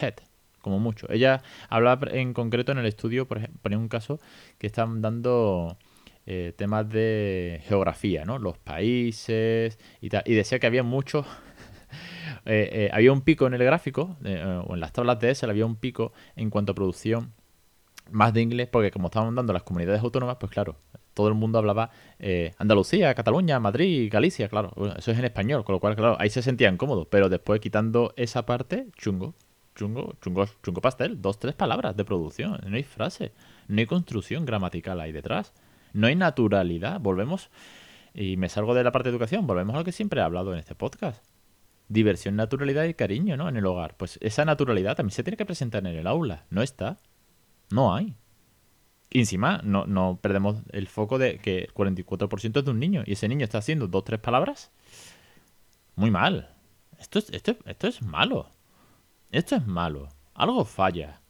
head, 0.00 0.14
como 0.60 0.78
mucho. 0.78 1.06
Ella 1.10 1.42
hablaba 1.68 2.08
en 2.10 2.34
concreto 2.34 2.72
en 2.72 2.78
el 2.78 2.86
estudio, 2.86 3.26
por 3.28 3.38
ejemplo, 3.38 3.60
ponía 3.62 3.78
un 3.78 3.88
caso 3.88 4.20
que 4.58 4.66
están 4.66 5.00
dando 5.00 5.78
eh, 6.26 6.52
temas 6.56 6.88
de 6.88 7.60
geografía, 7.64 8.24
¿no? 8.24 8.38
Los 8.38 8.58
países 8.58 9.78
y 10.00 10.10
tal. 10.10 10.22
Y 10.26 10.34
decía 10.34 10.58
que 10.58 10.66
había 10.66 10.82
muchos... 10.82 11.26
Eh, 12.46 12.70
eh, 12.72 12.90
había 12.92 13.12
un 13.12 13.20
pico 13.20 13.46
en 13.46 13.54
el 13.54 13.62
gráfico, 13.62 14.16
o 14.22 14.74
en 14.74 14.80
las 14.80 14.92
tablas 14.92 15.18
de 15.18 15.30
Excel 15.30 15.50
había 15.50 15.66
un 15.66 15.76
pico 15.76 16.12
en 16.36 16.48
cuanto 16.48 16.72
a 16.72 16.74
producción 16.74 17.34
más 18.10 18.32
de 18.32 18.40
inglés, 18.40 18.68
porque 18.68 18.90
como 18.90 19.08
estaban 19.08 19.34
dando 19.34 19.52
las 19.52 19.62
comunidades 19.62 20.00
autónomas, 20.00 20.36
pues 20.40 20.50
claro, 20.50 20.76
todo 21.14 21.28
el 21.28 21.34
mundo 21.34 21.58
hablaba 21.58 21.90
eh, 22.18 22.52
Andalucía, 22.58 23.14
Cataluña, 23.14 23.58
Madrid, 23.60 24.08
Galicia, 24.10 24.48
claro. 24.48 24.72
eso 24.96 25.10
es 25.10 25.18
en 25.18 25.24
español, 25.24 25.64
con 25.64 25.74
lo 25.74 25.80
cual, 25.80 25.96
claro, 25.96 26.16
ahí 26.18 26.30
se 26.30 26.42
sentían 26.42 26.76
cómodos. 26.76 27.06
Pero 27.10 27.28
después, 27.28 27.60
quitando 27.60 28.12
esa 28.16 28.46
parte, 28.46 28.86
chungo, 28.96 29.34
chungo, 29.74 30.14
chungo, 30.20 30.46
chungo 30.62 30.80
pastel. 30.80 31.20
Dos, 31.20 31.38
tres 31.38 31.54
palabras 31.54 31.96
de 31.96 32.04
producción. 32.04 32.58
No 32.66 32.76
hay 32.76 32.82
frase, 32.82 33.32
no 33.68 33.80
hay 33.80 33.86
construcción 33.86 34.44
gramatical 34.44 35.00
ahí 35.00 35.12
detrás. 35.12 35.52
No 35.92 36.06
hay 36.06 36.16
naturalidad. 36.16 37.00
Volvemos, 37.00 37.50
y 38.14 38.36
me 38.36 38.48
salgo 38.48 38.74
de 38.74 38.84
la 38.84 38.92
parte 38.92 39.08
de 39.08 39.14
educación, 39.14 39.46
volvemos 39.46 39.74
a 39.74 39.78
lo 39.78 39.84
que 39.84 39.92
siempre 39.92 40.20
he 40.20 40.24
hablado 40.24 40.52
en 40.52 40.58
este 40.58 40.74
podcast. 40.74 41.24
Diversión, 41.88 42.36
naturalidad 42.36 42.84
y 42.84 42.94
cariño, 42.94 43.36
¿no? 43.36 43.48
En 43.48 43.56
el 43.56 43.66
hogar. 43.66 43.96
Pues 43.96 44.18
esa 44.22 44.44
naturalidad 44.44 44.96
también 44.96 45.14
se 45.14 45.24
tiene 45.24 45.36
que 45.36 45.46
presentar 45.46 45.84
en 45.84 45.96
el 45.96 46.06
aula. 46.06 46.44
No 46.50 46.62
está. 46.62 46.98
No 47.70 47.94
hay. 47.94 48.14
Y 49.10 49.18
encima 49.18 49.60
no, 49.64 49.86
no 49.86 50.18
perdemos 50.22 50.62
el 50.70 50.86
foco 50.86 51.18
de 51.18 51.38
que 51.38 51.58
el 51.58 51.74
44% 51.74 52.58
es 52.58 52.64
de 52.64 52.70
un 52.70 52.78
niño 52.78 53.02
y 53.04 53.12
ese 53.12 53.28
niño 53.28 53.44
está 53.44 53.58
haciendo 53.58 53.88
dos 53.88 54.04
tres 54.04 54.20
palabras. 54.20 54.70
Muy 55.96 56.12
mal. 56.12 56.54
Esto 56.98 57.18
es, 57.18 57.30
esto, 57.30 57.56
esto 57.66 57.88
es 57.88 58.02
malo. 58.02 58.48
Esto 59.32 59.56
es 59.56 59.66
malo. 59.66 60.08
Algo 60.34 60.64
falla. 60.64 61.20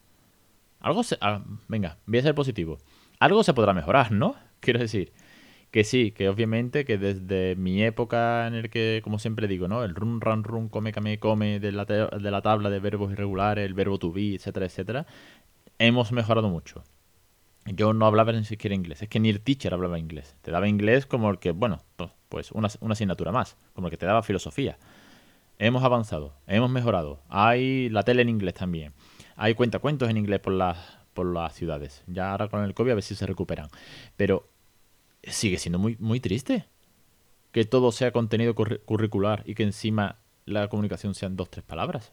Algo 0.79 1.03
se... 1.03 1.17
Ah, 1.21 1.43
venga, 1.67 1.97
voy 2.05 2.19
a 2.19 2.21
ser 2.21 2.35
positivo. 2.35 2.77
Algo 3.19 3.43
se 3.43 3.53
podrá 3.53 3.73
mejorar, 3.73 4.11
¿no? 4.11 4.35
Quiero 4.59 4.79
decir 4.79 5.11
que 5.71 5.83
sí, 5.85 6.11
que 6.11 6.27
obviamente 6.29 6.85
que 6.85 6.97
desde 6.97 7.55
mi 7.55 7.81
época 7.81 8.45
en 8.45 8.55
el 8.55 8.69
que, 8.69 9.01
como 9.03 9.19
siempre 9.19 9.47
digo, 9.47 9.67
¿no? 9.67 9.83
El 9.83 9.95
run, 9.95 10.19
run, 10.21 10.43
run, 10.43 10.69
come, 10.69 10.91
come, 10.91 11.17
come 11.17 11.59
de 11.59 11.71
la, 11.71 11.85
de 11.85 12.31
la 12.31 12.41
tabla 12.41 12.69
de 12.69 12.79
verbos 12.79 13.11
irregulares, 13.11 13.65
el 13.65 13.73
verbo 13.73 13.97
to 13.97 14.11
be, 14.11 14.35
etcétera, 14.35 14.65
etcétera, 14.65 15.05
hemos 15.79 16.11
mejorado 16.11 16.49
mucho. 16.49 16.83
Yo 17.65 17.93
no 17.93 18.05
hablaba 18.05 18.31
ni 18.31 18.43
siquiera 18.43 18.75
inglés, 18.75 19.03
es 19.03 19.09
que 19.09 19.19
ni 19.19 19.29
el 19.29 19.41
teacher 19.41 19.73
hablaba 19.73 19.99
inglés. 19.99 20.35
Te 20.41 20.51
daba 20.51 20.67
inglés 20.67 21.05
como 21.05 21.29
el 21.29 21.39
que, 21.39 21.51
bueno, 21.51 21.83
pues 22.27 22.51
una, 22.51 22.69
una 22.79 22.93
asignatura 22.93 23.31
más, 23.31 23.57
como 23.73 23.87
el 23.87 23.91
que 23.91 23.97
te 23.97 24.05
daba 24.05 24.23
filosofía. 24.23 24.77
Hemos 25.59 25.83
avanzado, 25.83 26.33
hemos 26.47 26.71
mejorado. 26.71 27.21
Hay 27.29 27.89
la 27.89 28.01
tele 28.03 28.23
en 28.23 28.29
inglés 28.29 28.55
también. 28.55 28.93
Hay 29.35 29.53
cuentacuentos 29.53 30.09
en 30.09 30.17
inglés 30.17 30.39
por 30.39 30.53
las, 30.53 30.77
por 31.13 31.27
las 31.27 31.53
ciudades. 31.53 32.03
Ya 32.07 32.31
ahora 32.31 32.47
con 32.47 32.63
el 32.63 32.73
COVID 32.73 32.91
a 32.91 32.95
ver 32.95 33.03
si 33.03 33.13
se 33.13 33.27
recuperan. 33.27 33.69
Pero 34.17 34.49
sigue 35.23 35.57
siendo 35.59 35.77
muy, 35.77 35.97
muy 35.99 36.19
triste 36.19 36.65
que 37.51 37.65
todo 37.65 37.91
sea 37.91 38.11
contenido 38.11 38.55
curricular 38.55 39.43
y 39.45 39.55
que 39.55 39.63
encima 39.63 40.19
la 40.45 40.67
comunicación 40.69 41.13
sean 41.13 41.35
dos, 41.35 41.49
tres 41.49 41.63
palabras. 41.65 42.11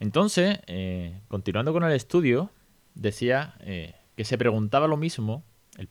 Entonces, 0.00 0.58
eh, 0.66 1.20
continuando 1.28 1.72
con 1.72 1.84
el 1.84 1.92
estudio, 1.92 2.50
decía 2.94 3.54
eh, 3.60 3.94
se 4.24 4.38
preguntaba 4.38 4.86
lo 4.86 4.96
mismo, 4.96 5.44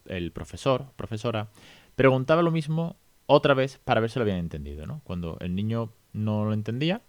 el, 0.06 0.32
profesor, 0.32 0.92
profesora, 0.96 1.50
preguntaba 1.96 2.42
lo 2.42 2.52
mismo 2.52 2.98
otra 3.26 3.54
vez 3.54 3.80
para 3.84 4.02
ver 4.02 4.10
si 4.10 4.20
lo 4.20 4.24
habían 4.24 4.38
entendido, 4.38 4.86
¿no? 4.86 5.02
Cuando 5.04 5.38
el 5.40 5.56
niño 5.56 5.94
no 6.14 6.46
lo 6.46 6.54
entendía, 6.54 7.02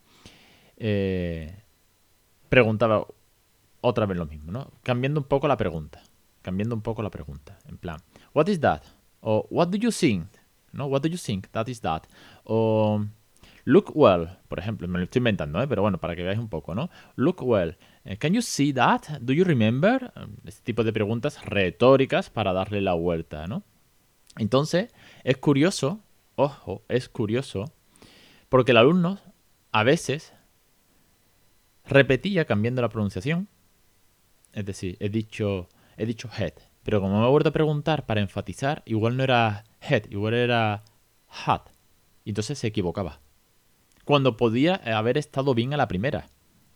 eh, 0.77 1.63
preguntaba 2.49 3.07
otra 3.81 4.07
vez 4.07 4.17
lo 4.17 4.27
mismo, 4.27 4.53
¿no? 4.53 4.71
Cambiando 4.83 5.21
un 5.21 5.27
poco 5.27 5.49
la 5.49 5.57
pregunta, 5.57 6.03
cambiando 6.43 6.75
un 6.75 6.83
poco 6.83 7.03
la 7.03 7.11
pregunta, 7.11 7.59
en 7.67 7.77
plan, 7.79 7.99
what 8.35 8.49
is 8.49 8.61
that? 8.61 8.83
O 9.21 9.47
what 9.51 9.69
do 9.69 9.79
you 9.79 9.91
think? 9.91 10.27
¿No? 10.73 10.87
What 10.87 11.03
do 11.03 11.09
you 11.09 11.19
think? 11.19 11.49
That 11.53 11.69
is 11.69 11.81
that. 11.83 12.05
O 12.45 13.05
Look 13.65 13.93
well, 13.95 14.39
por 14.49 14.59
ejemplo, 14.59 14.89
me 14.89 14.99
lo 14.99 15.05
estoy 15.05 15.21
inventando, 15.21 15.63
¿eh? 15.63 15.69
pero 15.69 15.83
bueno, 15.83 15.99
para 15.99 16.17
que 16.17 16.23
veáis 16.23 16.39
un 16.39 16.49
poco, 16.49 16.75
¿no? 16.75 16.91
Look 17.15 17.43
well. 17.43 17.77
Eh, 18.05 18.17
can 18.17 18.33
you 18.33 18.43
see 18.43 18.73
that? 18.73 19.03
Do 19.21 19.33
you 19.33 19.45
remember? 19.45 20.13
Este 20.45 20.63
tipo 20.63 20.83
de 20.83 20.93
preguntas 20.93 21.45
retóricas 21.45 22.29
para 22.29 22.53
darle 22.53 22.81
la 22.81 22.95
vuelta, 22.95 23.47
¿no? 23.47 23.63
Entonces, 24.37 24.93
es 25.23 25.37
curioso, 25.37 26.01
ojo, 26.35 26.83
es 26.89 27.09
curioso, 27.09 27.73
porque 28.49 28.73
el 28.73 28.79
alumno 28.79 29.21
a 29.71 29.85
veces 29.85 30.33
repetía 31.85 32.45
cambiando 32.45 32.83
la 32.83 32.89
pronunciación. 32.89 33.49
Es 34.53 34.67
decir, 34.67 34.97
he 34.99 35.09
dicho, 35.09 35.69
he 35.97 36.05
dicho 36.05 36.29
head, 36.37 36.55
pero 36.83 37.01
como 37.01 37.21
me 37.21 37.27
he 37.27 37.31
vuelto 37.31 37.51
a 37.51 37.53
preguntar 37.53 38.07
para 38.07 38.21
enfatizar, 38.21 38.83
igual 38.87 39.17
no 39.17 39.23
era 39.23 39.65
head, 39.81 40.11
igual 40.11 40.35
era 40.35 40.83
hat. 41.29 41.69
Entonces 42.25 42.59
se 42.59 42.67
equivocaba 42.67 43.22
cuando 44.05 44.37
podía 44.37 44.75
haber 44.75 45.19
estado 45.19 45.55
bien 45.55 45.75
a 45.75 45.77
la 45.77 45.89
primera. 45.89 46.27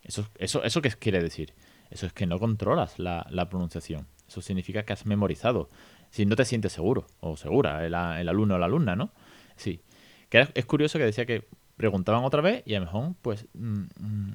¿Eso, 0.03 0.29
eso, 0.39 0.63
eso 0.63 0.83
qué 0.83 0.91
quiere 0.91 1.23
decir? 1.23 1.55
Eso 1.91 2.07
es 2.07 2.13
que 2.13 2.27
no 2.27 2.39
controlas 2.39 2.99
la, 2.99 3.49
pronunciación. 3.49 4.07
Eso 4.29 4.41
significa 4.41 4.85
que 4.85 4.93
has 4.93 5.07
memorizado. 5.07 5.71
Si 6.11 6.27
no 6.27 6.37
te 6.37 6.45
sientes 6.45 6.73
seguro 6.73 7.07
o 7.21 7.37
segura, 7.37 7.85
el, 7.85 7.95
alumno 7.95 8.55
o 8.55 8.59
la 8.59 8.67
alumna, 8.67 8.97
¿no? 8.97 9.13
Sí. 9.57 9.81
Que 10.29 10.49
es 10.55 10.67
curioso 10.67 10.99
que 10.99 11.05
decía 11.05 11.27
que 11.27 11.49
preguntaban 11.77 12.25
otra 12.25 12.41
vez 12.41 12.63
y 12.67 12.75
a 12.75 12.81
lo 12.81 12.87
mejor 12.87 13.15
pues 13.23 13.47
mm, 13.55 13.85
mm, 13.99 14.35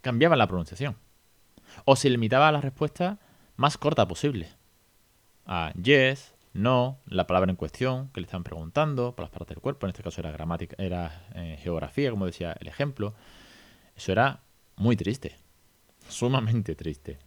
cambiaban 0.00 0.38
la 0.38 0.46
pronunciación. 0.46 0.96
O 1.84 1.96
se 1.96 2.10
limitaba 2.10 2.48
a 2.48 2.52
la 2.52 2.60
respuesta 2.60 3.18
más 3.56 3.78
corta 3.78 4.06
posible. 4.06 4.48
A 5.46 5.72
yes, 5.74 6.31
no, 6.54 7.00
la 7.06 7.26
palabra 7.26 7.50
en 7.50 7.56
cuestión 7.56 8.10
que 8.10 8.20
le 8.20 8.26
estaban 8.26 8.44
preguntando, 8.44 9.14
por 9.14 9.22
las 9.24 9.30
partes 9.30 9.54
del 9.54 9.62
cuerpo, 9.62 9.86
en 9.86 9.90
este 9.90 10.02
caso 10.02 10.20
era 10.20 10.30
gramática, 10.30 10.76
era 10.78 11.26
eh, 11.34 11.58
geografía, 11.62 12.10
como 12.10 12.26
decía 12.26 12.54
el 12.60 12.68
ejemplo. 12.68 13.14
Eso 13.96 14.12
era 14.12 14.40
muy 14.76 14.96
triste, 14.96 15.36
sumamente 16.08 16.74
triste. 16.74 17.18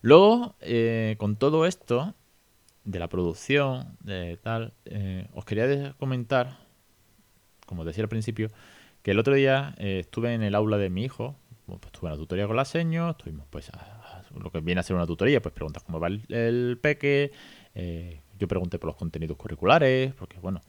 Luego, 0.00 0.56
eh, 0.60 1.14
con 1.18 1.36
todo 1.36 1.66
esto 1.66 2.14
de 2.84 2.98
la 2.98 3.08
producción, 3.08 3.96
de 4.00 4.38
tal, 4.38 4.74
eh, 4.86 5.28
os 5.32 5.44
quería 5.44 5.94
comentar, 5.94 6.58
como 7.66 7.84
decía 7.84 8.02
al 8.02 8.08
principio, 8.08 8.50
que 9.02 9.12
el 9.12 9.18
otro 9.18 9.34
día 9.34 9.74
estuve 9.78 10.34
en 10.34 10.42
el 10.42 10.54
aula 10.54 10.78
de 10.78 10.90
mi 10.90 11.04
hijo, 11.04 11.36
pues, 11.66 11.80
estuve 11.84 12.08
en 12.08 12.16
la 12.16 12.18
tutoría 12.18 12.46
con 12.46 12.56
la 12.56 12.64
seño, 12.64 13.10
estuvimos 13.10 13.46
pues 13.50 13.70
lo 14.34 14.50
que 14.50 14.60
viene 14.60 14.80
a 14.80 14.82
ser 14.82 14.96
una 14.96 15.06
tutoría, 15.06 15.40
pues 15.40 15.54
preguntas 15.54 15.82
cómo 15.82 16.00
va 16.00 16.08
el 16.08 16.78
peque, 16.82 17.32
eh, 17.74 18.20
yo 18.38 18.48
pregunté 18.48 18.78
por 18.78 18.88
los 18.88 18.96
contenidos 18.96 19.36
curriculares, 19.36 20.14
porque 20.14 20.38
bueno, 20.38 20.60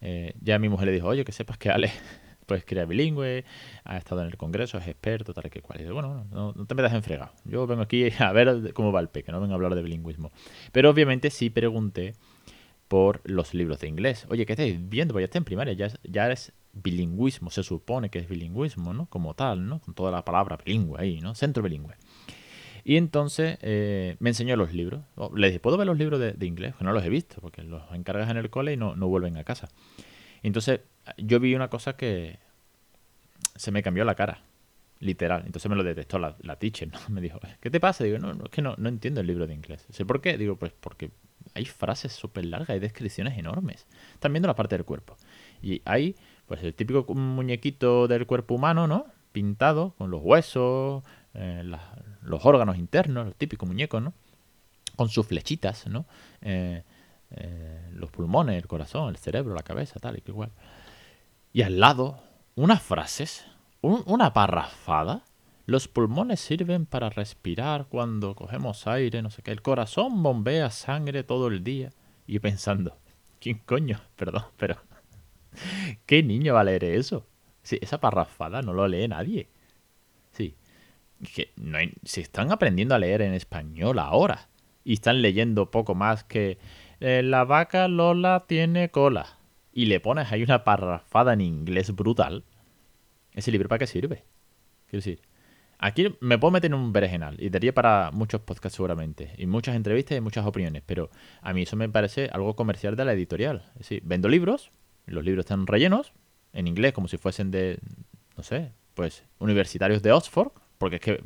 eh, 0.00 0.34
ya 0.40 0.58
mi 0.58 0.68
mujer 0.68 0.86
le 0.86 0.92
dijo, 0.92 1.08
oye, 1.08 1.24
que 1.24 1.32
sepas 1.32 1.58
que 1.58 1.70
Ale 1.70 1.90
pues 2.46 2.64
crea 2.64 2.84
bilingüe, 2.84 3.44
ha 3.84 3.96
estado 3.96 4.22
en 4.22 4.28
el 4.28 4.36
congreso, 4.36 4.78
es 4.78 4.88
experto, 4.88 5.32
tal 5.32 5.50
que 5.50 5.62
cual. 5.62 5.92
Bueno, 5.92 6.26
no, 6.30 6.52
te 6.66 6.74
metas 6.74 6.92
en 6.92 7.02
fregado. 7.02 7.32
Yo 7.44 7.66
vengo 7.66 7.82
aquí 7.82 8.08
a 8.18 8.32
ver 8.32 8.72
cómo 8.74 8.92
va 8.92 9.00
el 9.00 9.08
peque, 9.08 9.32
no 9.32 9.40
vengo 9.40 9.52
a 9.52 9.56
hablar 9.56 9.74
de 9.74 9.82
bilingüismo. 9.82 10.32
Pero 10.72 10.90
obviamente 10.90 11.30
sí 11.30 11.50
pregunté 11.50 12.14
por 12.88 13.22
los 13.24 13.54
libros 13.54 13.80
de 13.80 13.88
inglés. 13.88 14.26
Oye, 14.28 14.44
¿qué 14.44 14.52
estáis 14.52 14.76
viendo? 14.88 15.14
Pues 15.14 15.22
ya 15.22 15.26
está 15.26 15.38
en 15.38 15.44
primaria, 15.44 15.72
ya, 15.72 15.88
ya 16.04 16.30
es 16.30 16.52
bilingüismo, 16.74 17.50
se 17.50 17.62
supone 17.62 18.10
que 18.10 18.18
es 18.18 18.28
bilingüismo, 18.28 18.92
¿no? 18.92 19.06
Como 19.06 19.34
tal, 19.34 19.66
¿no? 19.66 19.80
Con 19.80 19.94
toda 19.94 20.10
la 20.10 20.24
palabra 20.24 20.58
bilingüe 20.64 21.00
ahí, 21.00 21.20
¿no? 21.20 21.34
Centro 21.34 21.62
bilingüe. 21.62 21.94
Y 22.84 22.96
entonces 22.96 23.58
eh, 23.62 24.16
me 24.18 24.30
enseñó 24.30 24.56
los 24.56 24.72
libros. 24.72 25.02
Oh, 25.14 25.30
le 25.34 25.48
dije, 25.48 25.60
¿puedo 25.60 25.76
ver 25.76 25.86
los 25.86 25.98
libros 25.98 26.20
de, 26.20 26.46
inglés? 26.46 26.74
Que 26.76 26.84
no 26.84 26.92
los 26.92 27.04
he 27.04 27.08
visto, 27.08 27.36
porque 27.40 27.62
los 27.62 27.82
encargas 27.92 28.30
en 28.30 28.36
el 28.36 28.50
cole 28.50 28.72
y 28.72 28.76
no, 28.76 28.96
no 28.96 29.08
vuelven 29.08 29.36
a 29.36 29.44
casa. 29.44 29.68
entonces 30.42 30.80
yo 31.16 31.40
vi 31.40 31.54
una 31.54 31.68
cosa 31.68 31.96
que 31.96 32.38
se 33.56 33.70
me 33.70 33.82
cambió 33.82 34.04
la 34.04 34.14
cara, 34.14 34.42
literal. 35.00 35.42
Entonces 35.46 35.68
me 35.68 35.76
lo 35.76 35.84
detectó 35.84 36.18
la, 36.18 36.36
la 36.42 36.56
teacher, 36.56 36.90
¿no? 36.92 36.98
Me 37.08 37.20
dijo, 37.20 37.40
¿qué 37.60 37.70
te 37.70 37.80
pasa? 37.80 38.04
Digo, 38.04 38.18
no, 38.18 38.34
no 38.34 38.44
es 38.44 38.50
que 38.50 38.62
no, 38.62 38.74
no 38.78 38.88
entiendo 38.88 39.20
el 39.20 39.26
libro 39.26 39.46
de 39.46 39.54
inglés. 39.54 39.86
¿Sé 39.90 40.04
por 40.04 40.20
qué? 40.20 40.38
Digo, 40.38 40.56
pues 40.56 40.72
porque 40.72 41.10
hay 41.54 41.64
frases 41.64 42.12
súper 42.12 42.46
largas, 42.46 42.70
hay 42.70 42.80
descripciones 42.80 43.38
enormes. 43.38 43.86
Están 44.14 44.32
viendo 44.32 44.48
la 44.48 44.54
parte 44.54 44.76
del 44.76 44.84
cuerpo. 44.84 45.16
Y 45.60 45.82
hay, 45.84 46.16
pues, 46.46 46.62
el 46.62 46.74
típico 46.74 47.12
muñequito 47.14 48.08
del 48.08 48.26
cuerpo 48.26 48.54
humano, 48.54 48.86
¿no? 48.86 49.06
Pintado, 49.32 49.94
con 49.98 50.10
los 50.10 50.22
huesos, 50.22 51.02
eh, 51.34 51.62
los 52.22 52.44
órganos 52.46 52.76
internos, 52.76 53.26
los 53.26 53.36
típicos 53.36 53.68
muñecos, 53.68 54.02
¿no? 54.02 54.12
Con 54.96 55.08
sus 55.08 55.26
flechitas, 55.26 55.86
¿no? 55.86 56.06
Eh, 56.40 56.82
eh, 57.30 57.90
los 57.94 58.10
pulmones, 58.10 58.56
el 58.56 58.68
corazón, 58.68 59.08
el 59.08 59.16
cerebro, 59.16 59.54
la 59.54 59.62
cabeza, 59.62 59.98
tal 60.00 60.18
y 60.18 60.20
que 60.20 60.30
igual. 60.30 60.50
Y 61.52 61.62
al 61.62 61.80
lado, 61.80 62.22
unas 62.54 62.82
frases, 62.82 63.46
una 63.80 64.32
parrafada. 64.32 65.24
Los 65.66 65.88
pulmones 65.88 66.40
sirven 66.40 66.86
para 66.86 67.08
respirar 67.08 67.86
cuando 67.88 68.34
cogemos 68.34 68.86
aire, 68.86 69.22
no 69.22 69.30
sé 69.30 69.42
qué. 69.42 69.52
El 69.52 69.62
corazón 69.62 70.22
bombea 70.22 70.70
sangre 70.70 71.24
todo 71.24 71.48
el 71.48 71.64
día. 71.64 71.90
Y 72.26 72.38
pensando, 72.38 72.96
¿quién 73.40 73.58
coño? 73.58 74.00
Perdón, 74.16 74.44
pero... 74.56 74.76
¿Qué 76.06 76.22
niño 76.22 76.54
va 76.54 76.60
a 76.60 76.64
leer 76.64 76.84
eso? 76.84 77.26
Sí, 77.62 77.78
esa 77.80 77.98
parrafada 77.98 78.62
no 78.62 78.72
lo 78.72 78.88
lee 78.88 79.06
nadie 79.06 79.48
que 81.34 81.52
no 81.56 81.78
se 82.04 82.20
están 82.20 82.52
aprendiendo 82.52 82.94
a 82.94 82.98
leer 82.98 83.22
en 83.22 83.34
español 83.34 83.98
ahora 83.98 84.48
y 84.84 84.94
están 84.94 85.22
leyendo 85.22 85.70
poco 85.70 85.94
más 85.94 86.24
que 86.24 86.58
eh, 87.00 87.22
la 87.22 87.44
vaca 87.44 87.88
Lola 87.88 88.44
tiene 88.46 88.90
cola 88.90 89.38
y 89.72 89.86
le 89.86 90.00
pones 90.00 90.32
ahí 90.32 90.42
una 90.42 90.64
parrafada 90.64 91.32
en 91.32 91.40
inglés 91.40 91.94
brutal. 91.94 92.44
¿Ese 93.32 93.50
libro 93.50 93.68
para 93.68 93.80
qué 93.80 93.86
sirve? 93.86 94.24
Quiero 94.86 94.98
decir, 94.98 95.20
Aquí 95.84 96.14
me 96.20 96.38
puedo 96.38 96.52
meter 96.52 96.70
en 96.70 96.74
un 96.74 96.92
berenjenal 96.92 97.34
y 97.42 97.50
daría 97.50 97.74
para 97.74 98.12
muchos 98.12 98.40
podcasts 98.42 98.76
seguramente, 98.76 99.32
y 99.36 99.46
muchas 99.46 99.74
entrevistas 99.74 100.16
y 100.16 100.20
muchas 100.20 100.46
opiniones, 100.46 100.84
pero 100.86 101.10
a 101.40 101.52
mí 101.52 101.62
eso 101.62 101.74
me 101.74 101.88
parece 101.88 102.30
algo 102.32 102.54
comercial 102.54 102.94
de 102.94 103.04
la 103.04 103.14
editorial. 103.14 103.64
Es 103.72 103.78
decir, 103.80 104.02
vendo 104.04 104.28
libros, 104.28 104.70
los 105.06 105.24
libros 105.24 105.44
están 105.44 105.66
rellenos, 105.66 106.12
en 106.52 106.68
inglés, 106.68 106.92
como 106.92 107.08
si 107.08 107.16
fuesen 107.16 107.50
de, 107.50 107.80
no 108.36 108.44
sé, 108.44 108.70
pues 108.94 109.24
universitarios 109.40 110.04
de 110.04 110.12
Oxford, 110.12 110.52
porque 110.82 110.96
es 110.96 111.00
que 111.00 111.22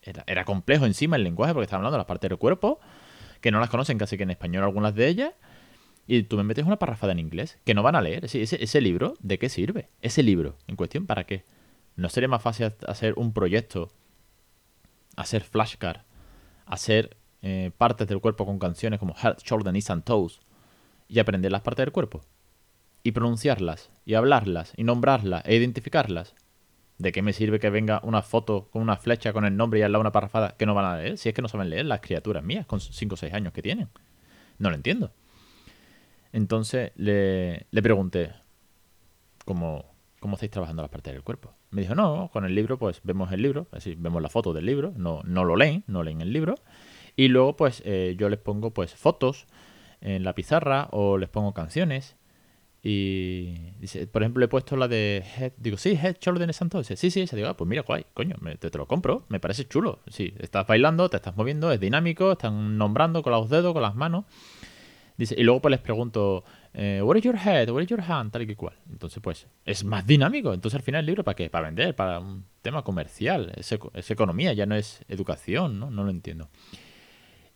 era, 0.00 0.44
complejo 0.44 0.86
encima 0.86 1.16
el 1.16 1.24
lenguaje, 1.24 1.52
porque 1.52 1.64
estaban 1.64 1.80
hablando 1.80 1.96
de 1.96 2.02
las 2.02 2.06
partes 2.06 2.30
del 2.30 2.38
cuerpo, 2.38 2.78
que 3.40 3.50
no 3.50 3.58
las 3.58 3.68
conocen 3.68 3.98
casi 3.98 4.16
que 4.16 4.22
en 4.22 4.30
español 4.30 4.62
algunas 4.62 4.94
de 4.94 5.08
ellas, 5.08 5.32
y 6.06 6.22
tú 6.22 6.36
me 6.36 6.44
metes 6.44 6.64
una 6.64 6.78
parrafada 6.78 7.10
en 7.10 7.18
inglés, 7.18 7.58
que 7.64 7.74
no 7.74 7.82
van 7.82 7.96
a 7.96 8.00
leer. 8.00 8.26
Ese, 8.26 8.80
libro, 8.80 9.14
¿de 9.18 9.40
qué 9.40 9.48
sirve? 9.48 9.88
Ese 10.02 10.22
libro, 10.22 10.56
en 10.68 10.76
cuestión, 10.76 11.08
¿para 11.08 11.24
qué? 11.24 11.44
¿No 11.96 12.08
sería 12.10 12.28
más 12.28 12.42
fácil 12.42 12.72
hacer 12.86 13.14
un 13.16 13.32
proyecto, 13.32 13.90
hacer 15.16 15.42
flashcard, 15.42 16.02
hacer 16.64 17.16
eh, 17.42 17.72
partes 17.76 18.06
del 18.06 18.20
cuerpo 18.20 18.46
con 18.46 18.60
canciones 18.60 19.00
como 19.00 19.16
Head, 19.20 19.38
Shoulder, 19.42 19.72
Knees 19.72 19.90
and 19.90 20.04
Toes 20.04 20.38
y 21.08 21.18
aprender 21.18 21.50
las 21.50 21.62
partes 21.62 21.86
del 21.86 21.92
cuerpo? 21.92 22.20
Y 23.02 23.10
pronunciarlas, 23.10 23.90
y 24.04 24.14
hablarlas, 24.14 24.72
y 24.76 24.84
nombrarlas, 24.84 25.42
e 25.44 25.56
identificarlas. 25.56 26.36
¿De 26.98 27.10
qué 27.10 27.22
me 27.22 27.32
sirve 27.32 27.58
que 27.58 27.70
venga 27.70 28.00
una 28.04 28.22
foto 28.22 28.68
con 28.70 28.82
una 28.82 28.96
flecha 28.96 29.32
con 29.32 29.44
el 29.44 29.56
nombre 29.56 29.80
y 29.80 29.82
al 29.82 29.92
lado 29.92 30.00
una 30.00 30.12
parrafada 30.12 30.56
que 30.56 30.66
no 30.66 30.74
van 30.74 30.84
a 30.84 30.96
leer? 30.98 31.18
Si 31.18 31.28
es 31.28 31.34
que 31.34 31.42
no 31.42 31.48
saben 31.48 31.70
leer 31.70 31.86
las 31.86 32.00
criaturas 32.00 32.44
mías 32.44 32.66
con 32.66 32.80
5 32.80 33.14
o 33.14 33.16
6 33.16 33.32
años 33.34 33.52
que 33.52 33.62
tienen. 33.62 33.88
No 34.58 34.70
lo 34.70 34.76
entiendo. 34.76 35.12
Entonces 36.32 36.92
le, 36.96 37.66
le 37.70 37.82
pregunté, 37.82 38.32
¿cómo, 39.44 39.84
¿cómo 40.20 40.34
estáis 40.34 40.50
trabajando 40.50 40.82
las 40.82 40.90
partes 40.90 41.12
del 41.12 41.22
cuerpo? 41.22 41.54
Me 41.70 41.82
dijo, 41.82 41.94
no, 41.94 42.30
con 42.32 42.44
el 42.44 42.54
libro 42.54 42.78
pues 42.78 43.00
vemos 43.02 43.32
el 43.32 43.42
libro, 43.42 43.66
así 43.72 43.94
vemos 43.96 44.22
la 44.22 44.28
foto 44.28 44.52
del 44.52 44.66
libro, 44.66 44.92
no, 44.96 45.20
no 45.24 45.44
lo 45.44 45.56
leen, 45.56 45.84
no 45.86 46.02
leen 46.02 46.20
el 46.20 46.32
libro. 46.32 46.54
Y 47.16 47.28
luego 47.28 47.56
pues 47.56 47.82
eh, 47.84 48.14
yo 48.18 48.28
les 48.28 48.38
pongo 48.38 48.72
pues 48.72 48.94
fotos 48.94 49.46
en 50.00 50.24
la 50.24 50.34
pizarra 50.34 50.88
o 50.90 51.18
les 51.18 51.28
pongo 51.28 51.52
canciones. 51.54 52.16
Y 52.84 53.54
dice, 53.78 54.08
por 54.08 54.22
ejemplo, 54.22 54.44
he 54.44 54.48
puesto 54.48 54.76
la 54.76 54.88
de 54.88 55.24
Head. 55.38 55.52
Digo, 55.56 55.76
sí, 55.76 55.92
Head 55.92 56.16
Shoulder 56.20 56.46
de 56.46 56.52
Santo. 56.52 56.78
Dice, 56.78 56.96
sí, 56.96 57.10
sí, 57.10 57.26
se 57.26 57.36
digo, 57.36 57.48
ah, 57.48 57.56
pues 57.56 57.68
mira, 57.68 57.82
guay, 57.82 58.06
coño, 58.12 58.36
te, 58.58 58.70
te, 58.70 58.78
lo 58.78 58.88
compro, 58.88 59.24
me 59.28 59.38
parece 59.38 59.68
chulo. 59.68 60.00
Sí, 60.08 60.34
estás 60.38 60.66
bailando, 60.66 61.08
te 61.08 61.16
estás 61.16 61.36
moviendo, 61.36 61.70
es 61.70 61.78
dinámico, 61.78 62.32
están 62.32 62.76
nombrando 62.76 63.22
con 63.22 63.32
los 63.32 63.48
dedos, 63.48 63.72
con 63.72 63.82
las 63.82 63.94
manos. 63.94 64.24
Dice, 65.16 65.34
y 65.38 65.42
luego 65.42 65.60
pues 65.60 65.70
les 65.70 65.80
pregunto, 65.80 66.42
eh, 66.74 67.02
is 67.16 67.22
your 67.22 67.36
head, 67.36 67.68
what 67.70 67.82
is 67.82 67.88
your 67.88 68.00
hand, 68.00 68.32
tal 68.32 68.42
y 68.42 68.54
cual. 68.54 68.74
Entonces 68.90 69.22
pues 69.22 69.46
es 69.64 69.84
más 69.84 70.06
dinámico. 70.06 70.52
Entonces 70.54 70.76
al 70.76 70.82
final 70.82 71.00
el 71.00 71.06
libro 71.06 71.22
para 71.24 71.36
qué? 71.36 71.50
Para 71.50 71.66
vender, 71.66 71.94
para 71.94 72.18
un 72.18 72.44
tema 72.62 72.82
comercial. 72.82 73.52
Es, 73.56 73.70
economía, 74.10 74.52
ya 74.52 74.66
no 74.66 74.74
es 74.74 75.04
educación, 75.08 75.78
¿no? 75.78 75.90
No 75.90 76.04
lo 76.04 76.10
entiendo. 76.10 76.48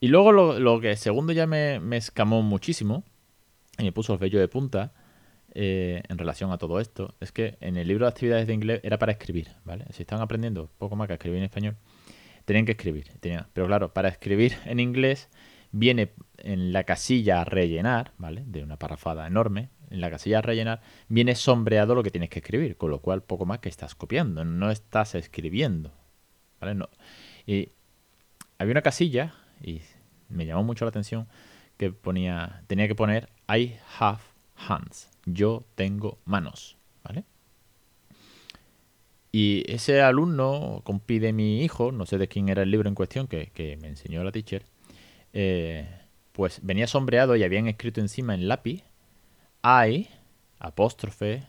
Y 0.01 0.09
luego 0.09 0.33
lo, 0.33 0.81
que 0.81 0.97
segundo 0.97 1.33
ya 1.33 1.47
me, 1.47 1.97
escamó 1.97 2.43
muchísimo 2.43 3.05
y 3.79 3.85
me 3.85 3.93
puso 3.93 4.13
el 4.13 4.19
vello 4.19 4.39
de 4.39 4.49
punta 4.49 4.93
eh, 5.59 6.03
en 6.07 6.19
relación 6.19 6.53
a 6.53 6.59
todo 6.59 6.81
esto 6.81 7.15
es 7.19 7.33
que 7.33 7.57
en 7.63 7.79
el 7.79 7.89
libro 7.89 8.05
de 8.05 8.11
actividades 8.11 8.47
de 8.47 8.53
inglés 8.53 8.81
era 8.83 8.99
para 8.99 9.13
escribir, 9.13 9.49
¿vale? 9.65 9.87
Si 9.91 10.03
están 10.03 10.21
aprendiendo 10.21 10.69
poco 10.77 10.97
más 10.97 11.09
que 11.09 11.15
escribir 11.15 11.39
en 11.39 11.45
español, 11.45 11.77
tenían 12.45 12.67
que 12.67 12.73
escribir. 12.73 13.07
Pero 13.55 13.67
claro, 13.67 13.95
para 13.95 14.11
escribir 14.11 14.55
en 14.67 14.81
inglés 14.81 15.31
viene 15.73 16.13
en 16.37 16.75
la 16.75 16.85
casilla 16.85 17.41
a 17.41 17.45
rellenar, 17.45 18.13
¿vale? 18.19 18.45
De 18.47 18.63
una 18.63 18.79
parrafada 18.79 19.27
enorme, 19.27 19.71
en 19.89 20.03
la 20.03 20.11
casilla 20.11 20.41
a 20.41 20.43
rellenar, 20.43 20.83
viene 21.09 21.35
sombreado 21.35 21.95
lo 21.95 22.03
que 22.03 22.11
tienes 22.11 22.29
que 22.29 22.41
escribir, 22.41 22.77
con 22.77 22.91
lo 22.91 23.01
cual 23.01 23.23
poco 23.23 23.47
más 23.47 23.61
que 23.61 23.71
estás 23.71 23.95
copiando, 23.95 24.45
no 24.45 24.71
estás 24.71 25.15
escribiendo, 25.15 25.95
¿vale? 26.61 26.85
Y 27.47 27.71
había 28.59 28.73
una 28.73 28.83
casilla, 28.83 29.33
y 29.63 29.81
me 30.29 30.45
llamó 30.45 30.65
mucho 30.65 30.85
la 30.85 30.91
atención, 30.91 31.29
que 31.79 31.93
ponía, 31.93 32.63
tenía 32.67 32.89
que 32.89 32.95
poner 32.95 33.31
I 33.49 33.77
have 33.99 34.21
hands, 34.55 35.16
yo 35.27 35.65
tengo 35.75 36.19
manos, 36.25 36.79
¿vale? 37.05 37.25
Y 39.33 39.71
ese 39.71 40.01
alumno, 40.01 40.81
compide 40.85 41.35
mi 41.35 41.63
hijo, 41.63 41.93
no 41.93 42.07
sé 42.07 42.17
de 42.17 42.29
quién 42.29 42.49
era 42.49 42.63
el 42.63 42.71
libro 42.71 42.89
en 42.89 42.95
cuestión 42.95 43.27
que, 43.27 43.51
que 43.53 43.77
me 43.77 43.89
enseñó 43.89 44.25
la 44.25 44.33
teacher, 44.33 44.65
eh, 45.35 45.87
pues 46.33 46.61
venía 46.63 46.87
sombreado 46.87 47.37
y 47.37 47.45
habían 47.45 47.67
escrito 47.67 48.01
encima 48.01 48.35
en 48.35 48.49
lápiz 48.49 48.83
I, 49.63 50.09
apóstrofe, 50.59 51.45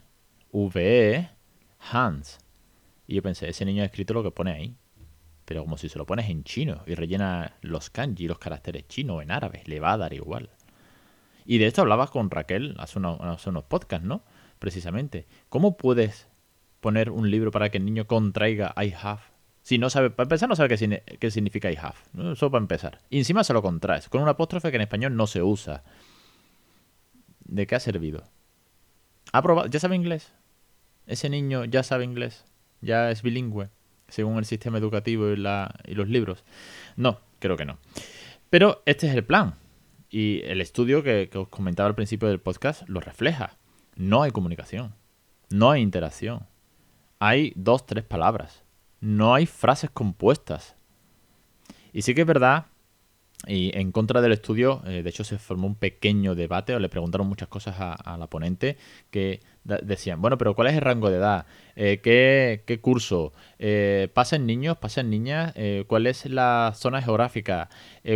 VE, 0.52 1.30
Hans. 1.92 2.40
Y 3.08 3.16
yo 3.16 3.22
pensé, 3.22 3.48
ese 3.48 3.64
niño 3.64 3.84
ha 3.84 3.86
escrito 3.86 4.14
lo 4.14 4.24
que 4.24 4.32
pone 4.32 4.52
ahí. 4.52 4.76
Pero 5.46 5.62
como 5.64 5.78
si 5.78 5.88
se 5.88 5.98
lo 5.98 6.06
pones 6.06 6.30
en 6.30 6.44
chino 6.44 6.84
y 6.86 6.96
rellena 6.96 7.56
los 7.62 7.90
kanji, 7.90 8.28
los 8.28 8.40
caracteres 8.40 8.88
chinos 8.88 9.24
en 9.24 9.32
árabe, 9.32 9.64
le 9.66 9.80
va 9.80 9.94
a 9.94 9.98
dar 9.98 10.14
igual. 10.14 10.50
Y 11.48 11.60
de 11.60 11.66
esto 11.66 11.82
hablabas 11.82 12.12
con 12.12 12.30
Raquel 12.30 12.76
hace 12.78 13.00
unos, 13.00 13.64
podcasts, 13.64 14.06
¿no? 14.06 14.22
Precisamente. 14.60 15.26
¿Cómo 15.48 15.78
puedes 15.78 16.28
poner 16.82 17.10
un 17.10 17.32
libro 17.32 17.52
para 17.52 17.70
que 17.70 17.78
el 17.78 17.86
niño 17.86 18.06
contraiga 18.06 18.76
I 18.78 18.94
have 19.02 19.22
si 19.68 19.78
no 19.78 19.90
sabe, 19.90 20.12
para 20.12 20.28
empezar, 20.28 20.48
no 20.48 20.56
sabe 20.56 20.70
qué, 21.20 21.30
significa 21.30 21.70
I 21.70 21.76
have. 21.76 22.32
Eso 22.32 22.50
para 22.50 22.62
empezar. 22.62 23.00
Y 23.10 23.18
encima 23.18 23.44
se 23.44 23.52
lo 23.52 23.62
contraes, 23.62 24.08
con 24.08 24.22
un 24.22 24.30
apóstrofe 24.30 24.70
que 24.70 24.78
en 24.78 24.84
español 24.84 25.18
no 25.18 25.28
se 25.28 25.44
usa. 25.44 25.84
¿De 27.44 27.68
qué 27.68 27.76
ha 27.76 27.82
servido? 27.82 28.24
¿Ha 29.34 29.42
probado? 29.42 29.68
¿Ya 29.68 29.82
sabe 29.82 29.98
inglés? 29.98 30.32
¿Ese 31.06 31.30
niño 31.30 31.66
ya 31.66 31.84
sabe 31.84 32.06
inglés? 32.06 32.46
¿Ya 32.80 33.12
es 33.12 33.22
bilingüe? 33.24 33.68
Según 34.08 34.38
el 34.38 34.46
sistema 34.46 34.78
educativo 34.78 35.28
y, 35.32 35.36
la, 35.36 35.76
y 35.86 35.96
los 35.96 36.08
libros. 36.08 36.46
No, 36.96 37.20
creo 37.40 37.58
que 37.58 37.66
no. 37.66 37.78
Pero 38.50 38.84
este 38.86 39.08
es 39.08 39.16
el 39.16 39.26
plan. 39.26 39.56
Y 40.10 40.42
el 40.46 40.62
estudio 40.62 41.04
que, 41.04 41.30
que 41.30 41.38
os 41.38 41.48
comentaba 41.50 41.88
al 41.88 41.96
principio 41.96 42.30
del 42.30 42.40
podcast 42.40 42.88
lo 42.88 43.00
refleja. 43.00 43.58
No 43.96 44.24
hay 44.24 44.32
comunicación. 44.32 44.96
No 45.50 45.72
hay 45.72 45.82
interacción. 45.82 46.46
Hay 47.20 47.54
dos, 47.56 47.86
tres 47.86 48.04
palabras 48.04 48.64
no 49.00 49.34
hay 49.34 49.46
frases 49.46 49.90
compuestas. 49.90 50.76
Y 51.94 52.02
sí 52.02 52.14
que 52.14 52.22
es 52.22 52.28
verdad, 52.28 52.68
y 53.46 53.78
en 53.78 53.92
contra 53.92 54.22
del 54.22 54.32
estudio, 54.32 54.82
eh, 54.88 55.04
de 55.04 55.10
hecho 55.10 55.24
se 55.24 55.38
formó 55.38 55.68
un 55.68 55.76
pequeño 55.76 56.34
debate, 56.34 56.74
o 56.74 56.80
le 56.80 56.90
preguntaron 56.90 57.28
muchas 57.28 57.48
cosas 57.48 57.76
a, 57.78 58.18
la 58.18 58.28
ponente, 58.28 58.78
que 59.12 59.42
decían, 59.64 60.22
bueno, 60.22 60.38
pero 60.38 60.56
¿cuál 60.56 60.70
es 60.70 60.74
el 60.74 60.82
rango 60.82 61.10
de 61.10 61.18
edad? 61.18 61.46
Eh, 61.76 62.00
¿qué, 62.02 62.80
curso? 62.82 63.34
Eh, 63.60 64.10
¿Pasan 64.14 64.46
niños? 64.48 64.78
¿Pasan 64.78 65.10
niñas? 65.10 65.54
¿Cuál 65.88 66.08
es 66.08 66.26
la 66.26 66.74
zona 66.76 67.02
geográfica? 67.02 67.70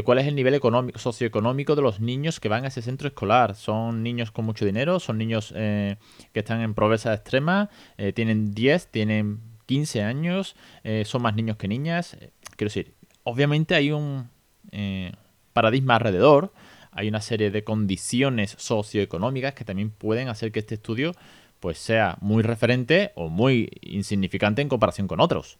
¿Cuál 0.03 0.19
es 0.19 0.27
el 0.27 0.35
nivel 0.35 0.55
económico, 0.55 0.97
socioeconómico 0.97 1.75
de 1.75 1.81
los 1.81 1.99
niños 1.99 2.39
que 2.39 2.49
van 2.49 2.65
a 2.65 2.69
ese 2.69 2.81
centro 2.81 3.07
escolar? 3.07 3.55
¿Son 3.55 4.01
niños 4.01 4.31
con 4.31 4.45
mucho 4.45 4.65
dinero? 4.65 4.99
¿Son 4.99 5.17
niños 5.17 5.53
que 5.53 5.97
están 6.33 6.61
en 6.61 6.73
pobreza 6.73 7.13
extrema? 7.13 7.69
¿Tienen 8.13 8.53
10? 8.53 8.87
¿Tienen 8.87 9.51
15 9.71 10.03
años, 10.03 10.57
eh, 10.83 11.03
son 11.05 11.21
más 11.21 11.33
niños 11.33 11.55
que 11.55 11.69
niñas. 11.69 12.15
Eh, 12.15 12.31
quiero 12.57 12.67
decir, 12.67 12.93
obviamente 13.23 13.73
hay 13.73 13.91
un 13.91 14.29
eh, 14.71 15.13
paradigma 15.53 15.95
alrededor, 15.95 16.53
hay 16.91 17.07
una 17.07 17.21
serie 17.21 17.51
de 17.51 17.63
condiciones 17.63 18.55
socioeconómicas 18.57 19.53
que 19.53 19.65
también 19.65 19.91
pueden 19.91 20.27
hacer 20.27 20.51
que 20.51 20.59
este 20.59 20.75
estudio 20.75 21.13
pues 21.59 21.77
sea 21.77 22.17
muy 22.21 22.43
referente 22.43 23.11
o 23.15 23.29
muy 23.29 23.69
insignificante 23.81 24.61
en 24.61 24.69
comparación 24.69 25.07
con 25.07 25.19
otros. 25.19 25.57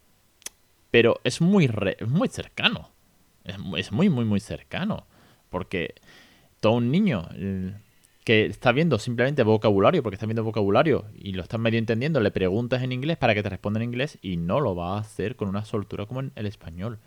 Pero 0.90 1.20
es 1.24 1.40
muy, 1.40 1.70
muy 2.06 2.28
cercano. 2.28 2.90
Es, 3.44 3.56
es, 3.78 3.92
muy, 3.92 4.10
muy, 4.10 4.24
muy 4.24 4.40
cercano. 4.40 5.06
Porque 5.48 5.94
todo 6.60 6.74
un 6.74 6.90
niño 6.90 7.28
que 8.24 8.46
está 8.46 8.72
viendo 8.72 8.98
simplemente 8.98 9.42
vocabulario, 9.42 10.02
porque 10.02 10.14
está 10.14 10.26
viendo 10.26 10.44
vocabulario 10.44 11.06
y 11.14 11.32
lo 11.32 11.42
estás 11.42 11.58
medio 11.58 11.78
entendiendo, 11.78 12.20
le 12.20 12.30
preguntas 12.30 12.82
en 12.82 12.92
inglés 12.92 13.16
para 13.16 13.34
que 13.34 13.42
te 13.42 13.48
responda 13.48 13.80
en 13.80 13.84
inglés 13.84 14.18
y 14.22 14.36
no 14.36 14.60
lo 14.60 14.76
va 14.76 14.96
a 14.96 15.00
hacer 15.00 15.36
con 15.36 15.48
una 15.48 15.64
soltura 15.64 16.06
como 16.06 16.20
en 16.20 16.32
el 16.36 16.46
español. 16.46 16.98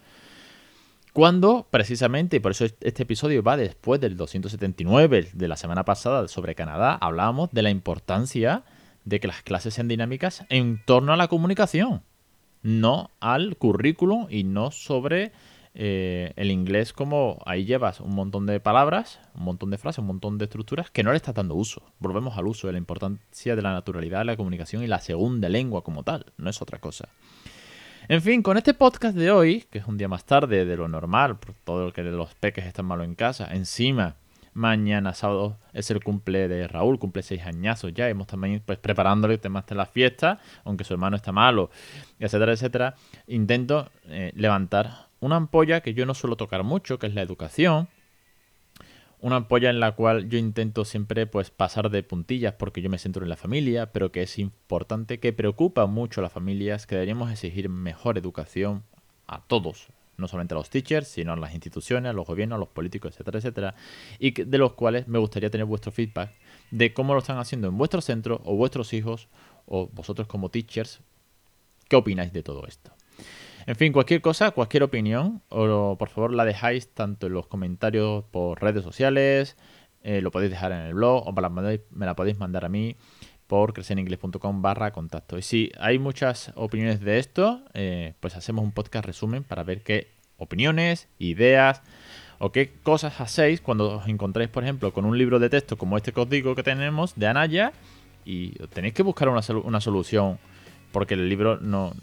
Cuando, 1.16 1.66
precisamente, 1.72 2.36
y 2.36 2.40
por 2.42 2.52
eso 2.52 2.66
este 2.66 3.04
episodio 3.04 3.42
va 3.42 3.56
después 3.56 4.02
del 4.02 4.18
279 4.18 5.30
de 5.32 5.48
la 5.48 5.56
semana 5.56 5.86
pasada 5.86 6.28
sobre 6.28 6.56
Canadá, 6.56 6.98
hablábamos 7.00 7.52
de 7.54 7.62
la 7.62 7.70
importancia 7.70 8.66
de 9.06 9.22
que 9.22 9.28
las 9.30 9.42
clases 9.42 9.76
sean 9.76 9.88
dinámicas 9.88 10.46
en 10.50 10.84
torno 10.84 11.14
a 11.14 11.16
la 11.16 11.30
comunicación, 11.30 12.04
no 12.64 13.12
al 13.22 13.56
currículum 13.56 14.28
y 14.30 14.44
no 14.44 14.72
sobre 14.72 15.32
eh, 15.74 16.34
el 16.36 16.52
inglés 16.52 16.92
como 16.92 17.42
ahí 17.46 17.64
llevas 17.64 18.02
un 18.02 18.14
montón 18.14 18.46
de 18.46 18.60
palabras, 18.60 19.22
un 19.36 19.46
montón 19.46 19.70
de 19.70 19.78
frases, 19.78 20.00
un 20.00 20.08
montón 20.08 20.38
de 20.38 20.44
estructuras 20.44 20.92
que 20.92 21.04
no 21.04 21.12
le 21.12 21.16
estás 21.16 21.36
dando 21.36 21.56
uso. 21.56 21.82
Volvemos 22.00 22.38
al 22.38 22.46
uso 22.46 22.68
de 22.68 22.74
la 22.74 22.80
importancia 22.80 23.56
de 23.56 23.62
la 23.62 23.72
naturalidad 23.72 24.20
de 24.20 24.26
la 24.26 24.36
comunicación 24.36 24.84
y 24.84 24.88
la 24.88 25.00
segunda 25.00 25.48
lengua 25.48 25.82
como 25.82 26.04
tal, 26.04 26.26
no 26.36 26.50
es 26.50 26.62
otra 26.62 26.80
cosa. 26.80 27.08
En 28.08 28.22
fin, 28.22 28.44
con 28.44 28.56
este 28.56 28.76
podcast 28.76 29.18
de 29.18 29.32
hoy, 29.32 29.66
que 29.72 29.80
es 29.80 29.88
un 29.88 29.98
día 29.98 30.08
más 30.08 30.26
tarde 30.26 30.66
de 30.66 30.78
lo 30.78 30.88
normal, 30.88 31.38
por 31.38 31.54
todo 31.64 31.86
lo 31.86 31.94
que 31.94 32.04
los 32.04 32.36
peques 32.36 32.66
están 32.66 32.86
malo 32.86 33.04
en 33.04 33.16
casa, 33.16 33.48
encima 33.52 34.16
Mañana 34.56 35.14
sábado 35.14 35.58
es 35.74 35.92
el 35.92 36.02
cumple 36.02 36.48
de 36.48 36.66
Raúl, 36.70 36.98
cumple 36.98 37.24
seis 37.24 37.46
añazos 37.46 37.94
ya. 37.94 38.08
Hemos 38.08 38.28
también 38.28 38.64
pues 38.66 38.80
preparándole 38.80 39.38
temas 39.38 39.66
de 39.66 39.76
la 39.76 39.86
fiesta, 39.86 40.40
aunque 40.64 40.86
su 40.86 40.94
hermano 40.94 41.18
está 41.18 41.34
malo, 41.34 41.70
etcétera, 42.20 42.54
etcétera. 42.54 42.96
Intento 43.28 43.90
eh, 44.06 44.32
levantar 44.34 45.10
una 45.20 45.36
ampolla 45.36 45.82
que 45.82 45.94
yo 45.94 46.06
no 46.06 46.14
suelo 46.14 46.38
tocar 46.38 46.64
mucho, 46.64 47.00
que 47.00 47.08
es 47.08 47.14
la 47.14 47.22
educación 47.22 47.90
una 49.26 49.38
ampolla 49.38 49.72
en 49.72 49.80
la 49.80 49.94
cual 49.94 50.30
yo 50.30 50.38
intento 50.38 50.86
siempre 50.86 51.26
pues 51.26 51.50
pasar 51.50 51.90
de 51.90 52.04
puntillas 52.04 52.54
porque 52.54 52.84
yo 52.84 52.92
me 52.92 53.00
centro 53.00 53.24
en 53.24 53.30
la 53.30 53.36
familia, 53.36 53.92
pero 53.92 54.12
que 54.12 54.22
es 54.22 54.38
importante, 54.38 55.20
que 55.20 55.34
preocupa 55.34 55.88
mucho 55.88 56.22
a 56.22 56.24
las 56.24 56.32
familias, 56.32 56.86
que 56.86 56.94
deberíamos 56.94 57.32
exigir 57.32 57.68
mejor 57.68 58.20
educación 58.20 58.84
a 59.26 59.42
todos, 59.42 59.88
no 60.18 60.28
solamente 60.28 60.54
a 60.54 60.58
los 60.60 60.70
teachers, 60.70 61.08
sino 61.08 61.34
a 61.34 61.38
las 61.38 61.56
instituciones, 61.56 62.12
a 62.12 62.14
los 62.14 62.28
gobiernos, 62.28 62.58
a 62.58 62.60
los 62.60 62.70
políticos, 62.70 63.14
etcétera, 63.14 63.40
etcétera, 63.40 63.76
y 64.20 64.30
de 64.30 64.58
los 64.60 64.74
cuales 64.74 65.08
me 65.08 65.18
gustaría 65.18 65.50
tener 65.50 65.66
vuestro 65.66 65.92
feedback 65.92 66.30
de 66.70 66.94
cómo 66.94 67.14
lo 67.16 67.20
están 67.20 67.40
haciendo 67.40 67.68
en 67.68 67.80
vuestro 67.80 68.02
centro 68.02 68.42
o 68.46 68.56
vuestros 68.56 68.94
hijos 68.94 69.28
o 69.66 69.88
vosotros 69.88 70.28
como 70.28 70.50
teachers, 70.50 71.00
¿qué 71.90 71.96
opináis 71.96 72.32
de 72.32 72.44
todo 72.44 72.68
esto? 72.68 72.95
En 73.68 73.76
fin, 73.76 73.92
cualquier 73.94 74.22
cosa, 74.22 74.52
cualquier 74.52 74.84
opinión, 74.84 75.42
o 75.50 75.96
por 75.98 76.10
favor 76.10 76.32
la 76.32 76.46
dejáis 76.46 76.94
tanto 76.94 77.28
en 77.28 77.34
los 77.34 77.48
comentarios 77.48 78.24
por 78.26 78.62
redes 78.62 78.84
sociales, 78.84 79.58
eh, 80.04 80.22
lo 80.22 80.30
podéis 80.30 80.52
dejar 80.52 80.72
en 80.72 80.82
el 80.82 80.94
blog 80.94 81.28
o 81.28 81.34
me 81.34 82.06
la, 82.06 82.16
podéis 82.16 82.38
mandar 82.38 82.64
a 82.64 82.70
mí 82.70 82.96
por 83.48 83.74
crecereningles.com 83.74 84.62
barra 84.62 84.92
contacto. 84.92 85.40
Y 85.40 85.42
si 85.42 85.72
hay 85.80 85.98
muchas 85.98 86.52
opiniones 86.56 87.00
de 87.00 87.18
esto, 87.18 87.64
eh, 87.74 88.14
pues 88.20 88.36
hacemos 88.36 88.64
un 88.64 88.72
podcast 88.72 89.04
resumen 89.04 89.44
para 89.44 89.64
ver 89.64 89.82
qué 89.82 90.10
opiniones, 90.38 91.08
ideas 91.18 91.82
o 92.38 92.52
qué 92.52 92.72
cosas 92.84 93.20
hacéis 93.20 93.62
cuando 93.62 93.98
os 93.98 94.08
encontráis, 94.08 94.50
por 94.50 94.64
ejemplo, 94.64 94.94
con 94.94 95.06
un 95.06 95.18
libro 95.18 95.40
de 95.40 95.50
texto 95.50 95.76
como 95.76 95.98
este 95.98 96.12
que 96.12 96.22
os 96.22 96.30
digo 96.30 96.54
que 96.54 96.62
tenemos 96.62 97.16
de 97.16 97.26
Anaya 97.26 97.74
y 98.26 98.52
tenéis 98.68 98.94
que 98.94 99.02
buscar 99.02 99.28
una 99.30 99.82
solución 99.82 100.38
porque 100.92 101.16
el 101.16 101.30
libro 101.30 101.58
no, 101.58 101.94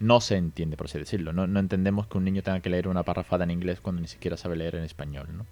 no 0.00 0.20
se 0.20 0.36
entiende, 0.36 0.76
por 0.76 0.86
así 0.86 0.98
decirlo. 0.98 1.32
No, 1.32 1.58
entendemos 1.58 2.06
que 2.06 2.18
un 2.18 2.24
niño 2.24 2.42
tenga 2.42 2.60
que 2.60 2.70
leer 2.70 2.88
una 2.88 3.02
parrafada 3.02 3.44
en 3.44 3.50
inglés 3.50 3.80
cuando 3.80 4.02
ni 4.02 4.08
siquiera 4.08 4.36
sabe 4.36 4.56
leer 4.56 4.76
en 4.76 4.84
español, 4.84 5.28
¿no? 5.36 5.46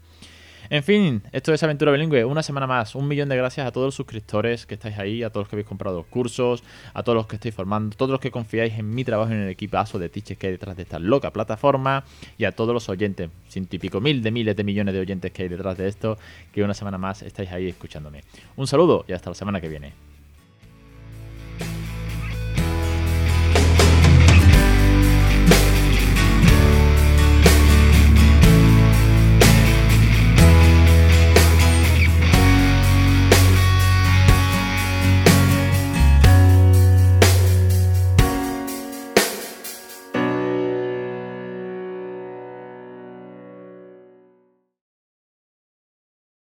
En 0.71 0.83
fin, 0.85 1.23
esto 1.33 1.53
es 1.53 1.63
Aventura 1.63 1.93
Bilingüe, 1.93 2.25
una 2.25 2.43
semana 2.43 2.67
más. 2.67 2.95
Un 2.95 3.09
millón 3.09 3.29
de 3.29 3.37
gracias 3.37 3.67
a 3.67 3.73
todos 3.73 3.89
los 3.89 3.95
suscriptores 3.95 4.65
que 4.65 4.75
estáis 4.75 4.97
ahí, 4.97 5.23
a 5.23 5.31
todos 5.31 5.45
los 5.45 5.49
que 5.49 5.57
habéis 5.57 5.67
comprado 5.67 5.99
los 5.99 6.07
cursos, 6.07 6.63
a 6.95 7.03
todos 7.03 7.17
los 7.17 7.27
que 7.27 7.37
estáis 7.37 7.55
formando, 7.55 7.95
a 7.95 7.97
todos 7.99 8.11
los 8.11 8.21
que 8.21 8.31
confiáis 8.31 8.79
en 8.79 8.89
mi 8.89 9.05
trabajo 9.05 9.33
en 9.33 9.43
el 9.43 9.49
equipazo 9.51 9.99
de 9.99 10.09
teachers 10.09 10.39
que 10.39 10.47
hay 10.47 10.53
detrás 10.53 10.77
de 10.77 10.85
esta 10.85 10.99
loca 10.99 11.31
plataforma 11.33 12.05
y 12.39 12.45
a 12.45 12.53
todos 12.53 12.73
los 12.73 12.89
oyentes, 12.89 13.29
sin 13.49 13.67
típico 13.67 14.01
mil 14.01 14.23
de 14.23 14.31
miles 14.31 14.57
de 14.57 14.65
millones 14.65 14.95
de 14.95 15.01
oyentes 15.01 15.33
que 15.33 15.43
hay 15.43 15.49
detrás 15.49 15.77
de 15.77 15.89
esto, 15.89 16.17
que 16.53 16.63
una 16.63 16.75
semana 16.75 16.97
más 16.97 17.23
estáis 17.23 17.51
ahí 17.51 17.69
escuchándome. 17.69 18.23
Un 18.57 18.67
saludo 18.67 19.05
y 19.09 19.13
hasta 19.13 19.31
la 19.31 19.35
semana 19.35 19.61
que 19.61 19.69
viene. 19.69 20.12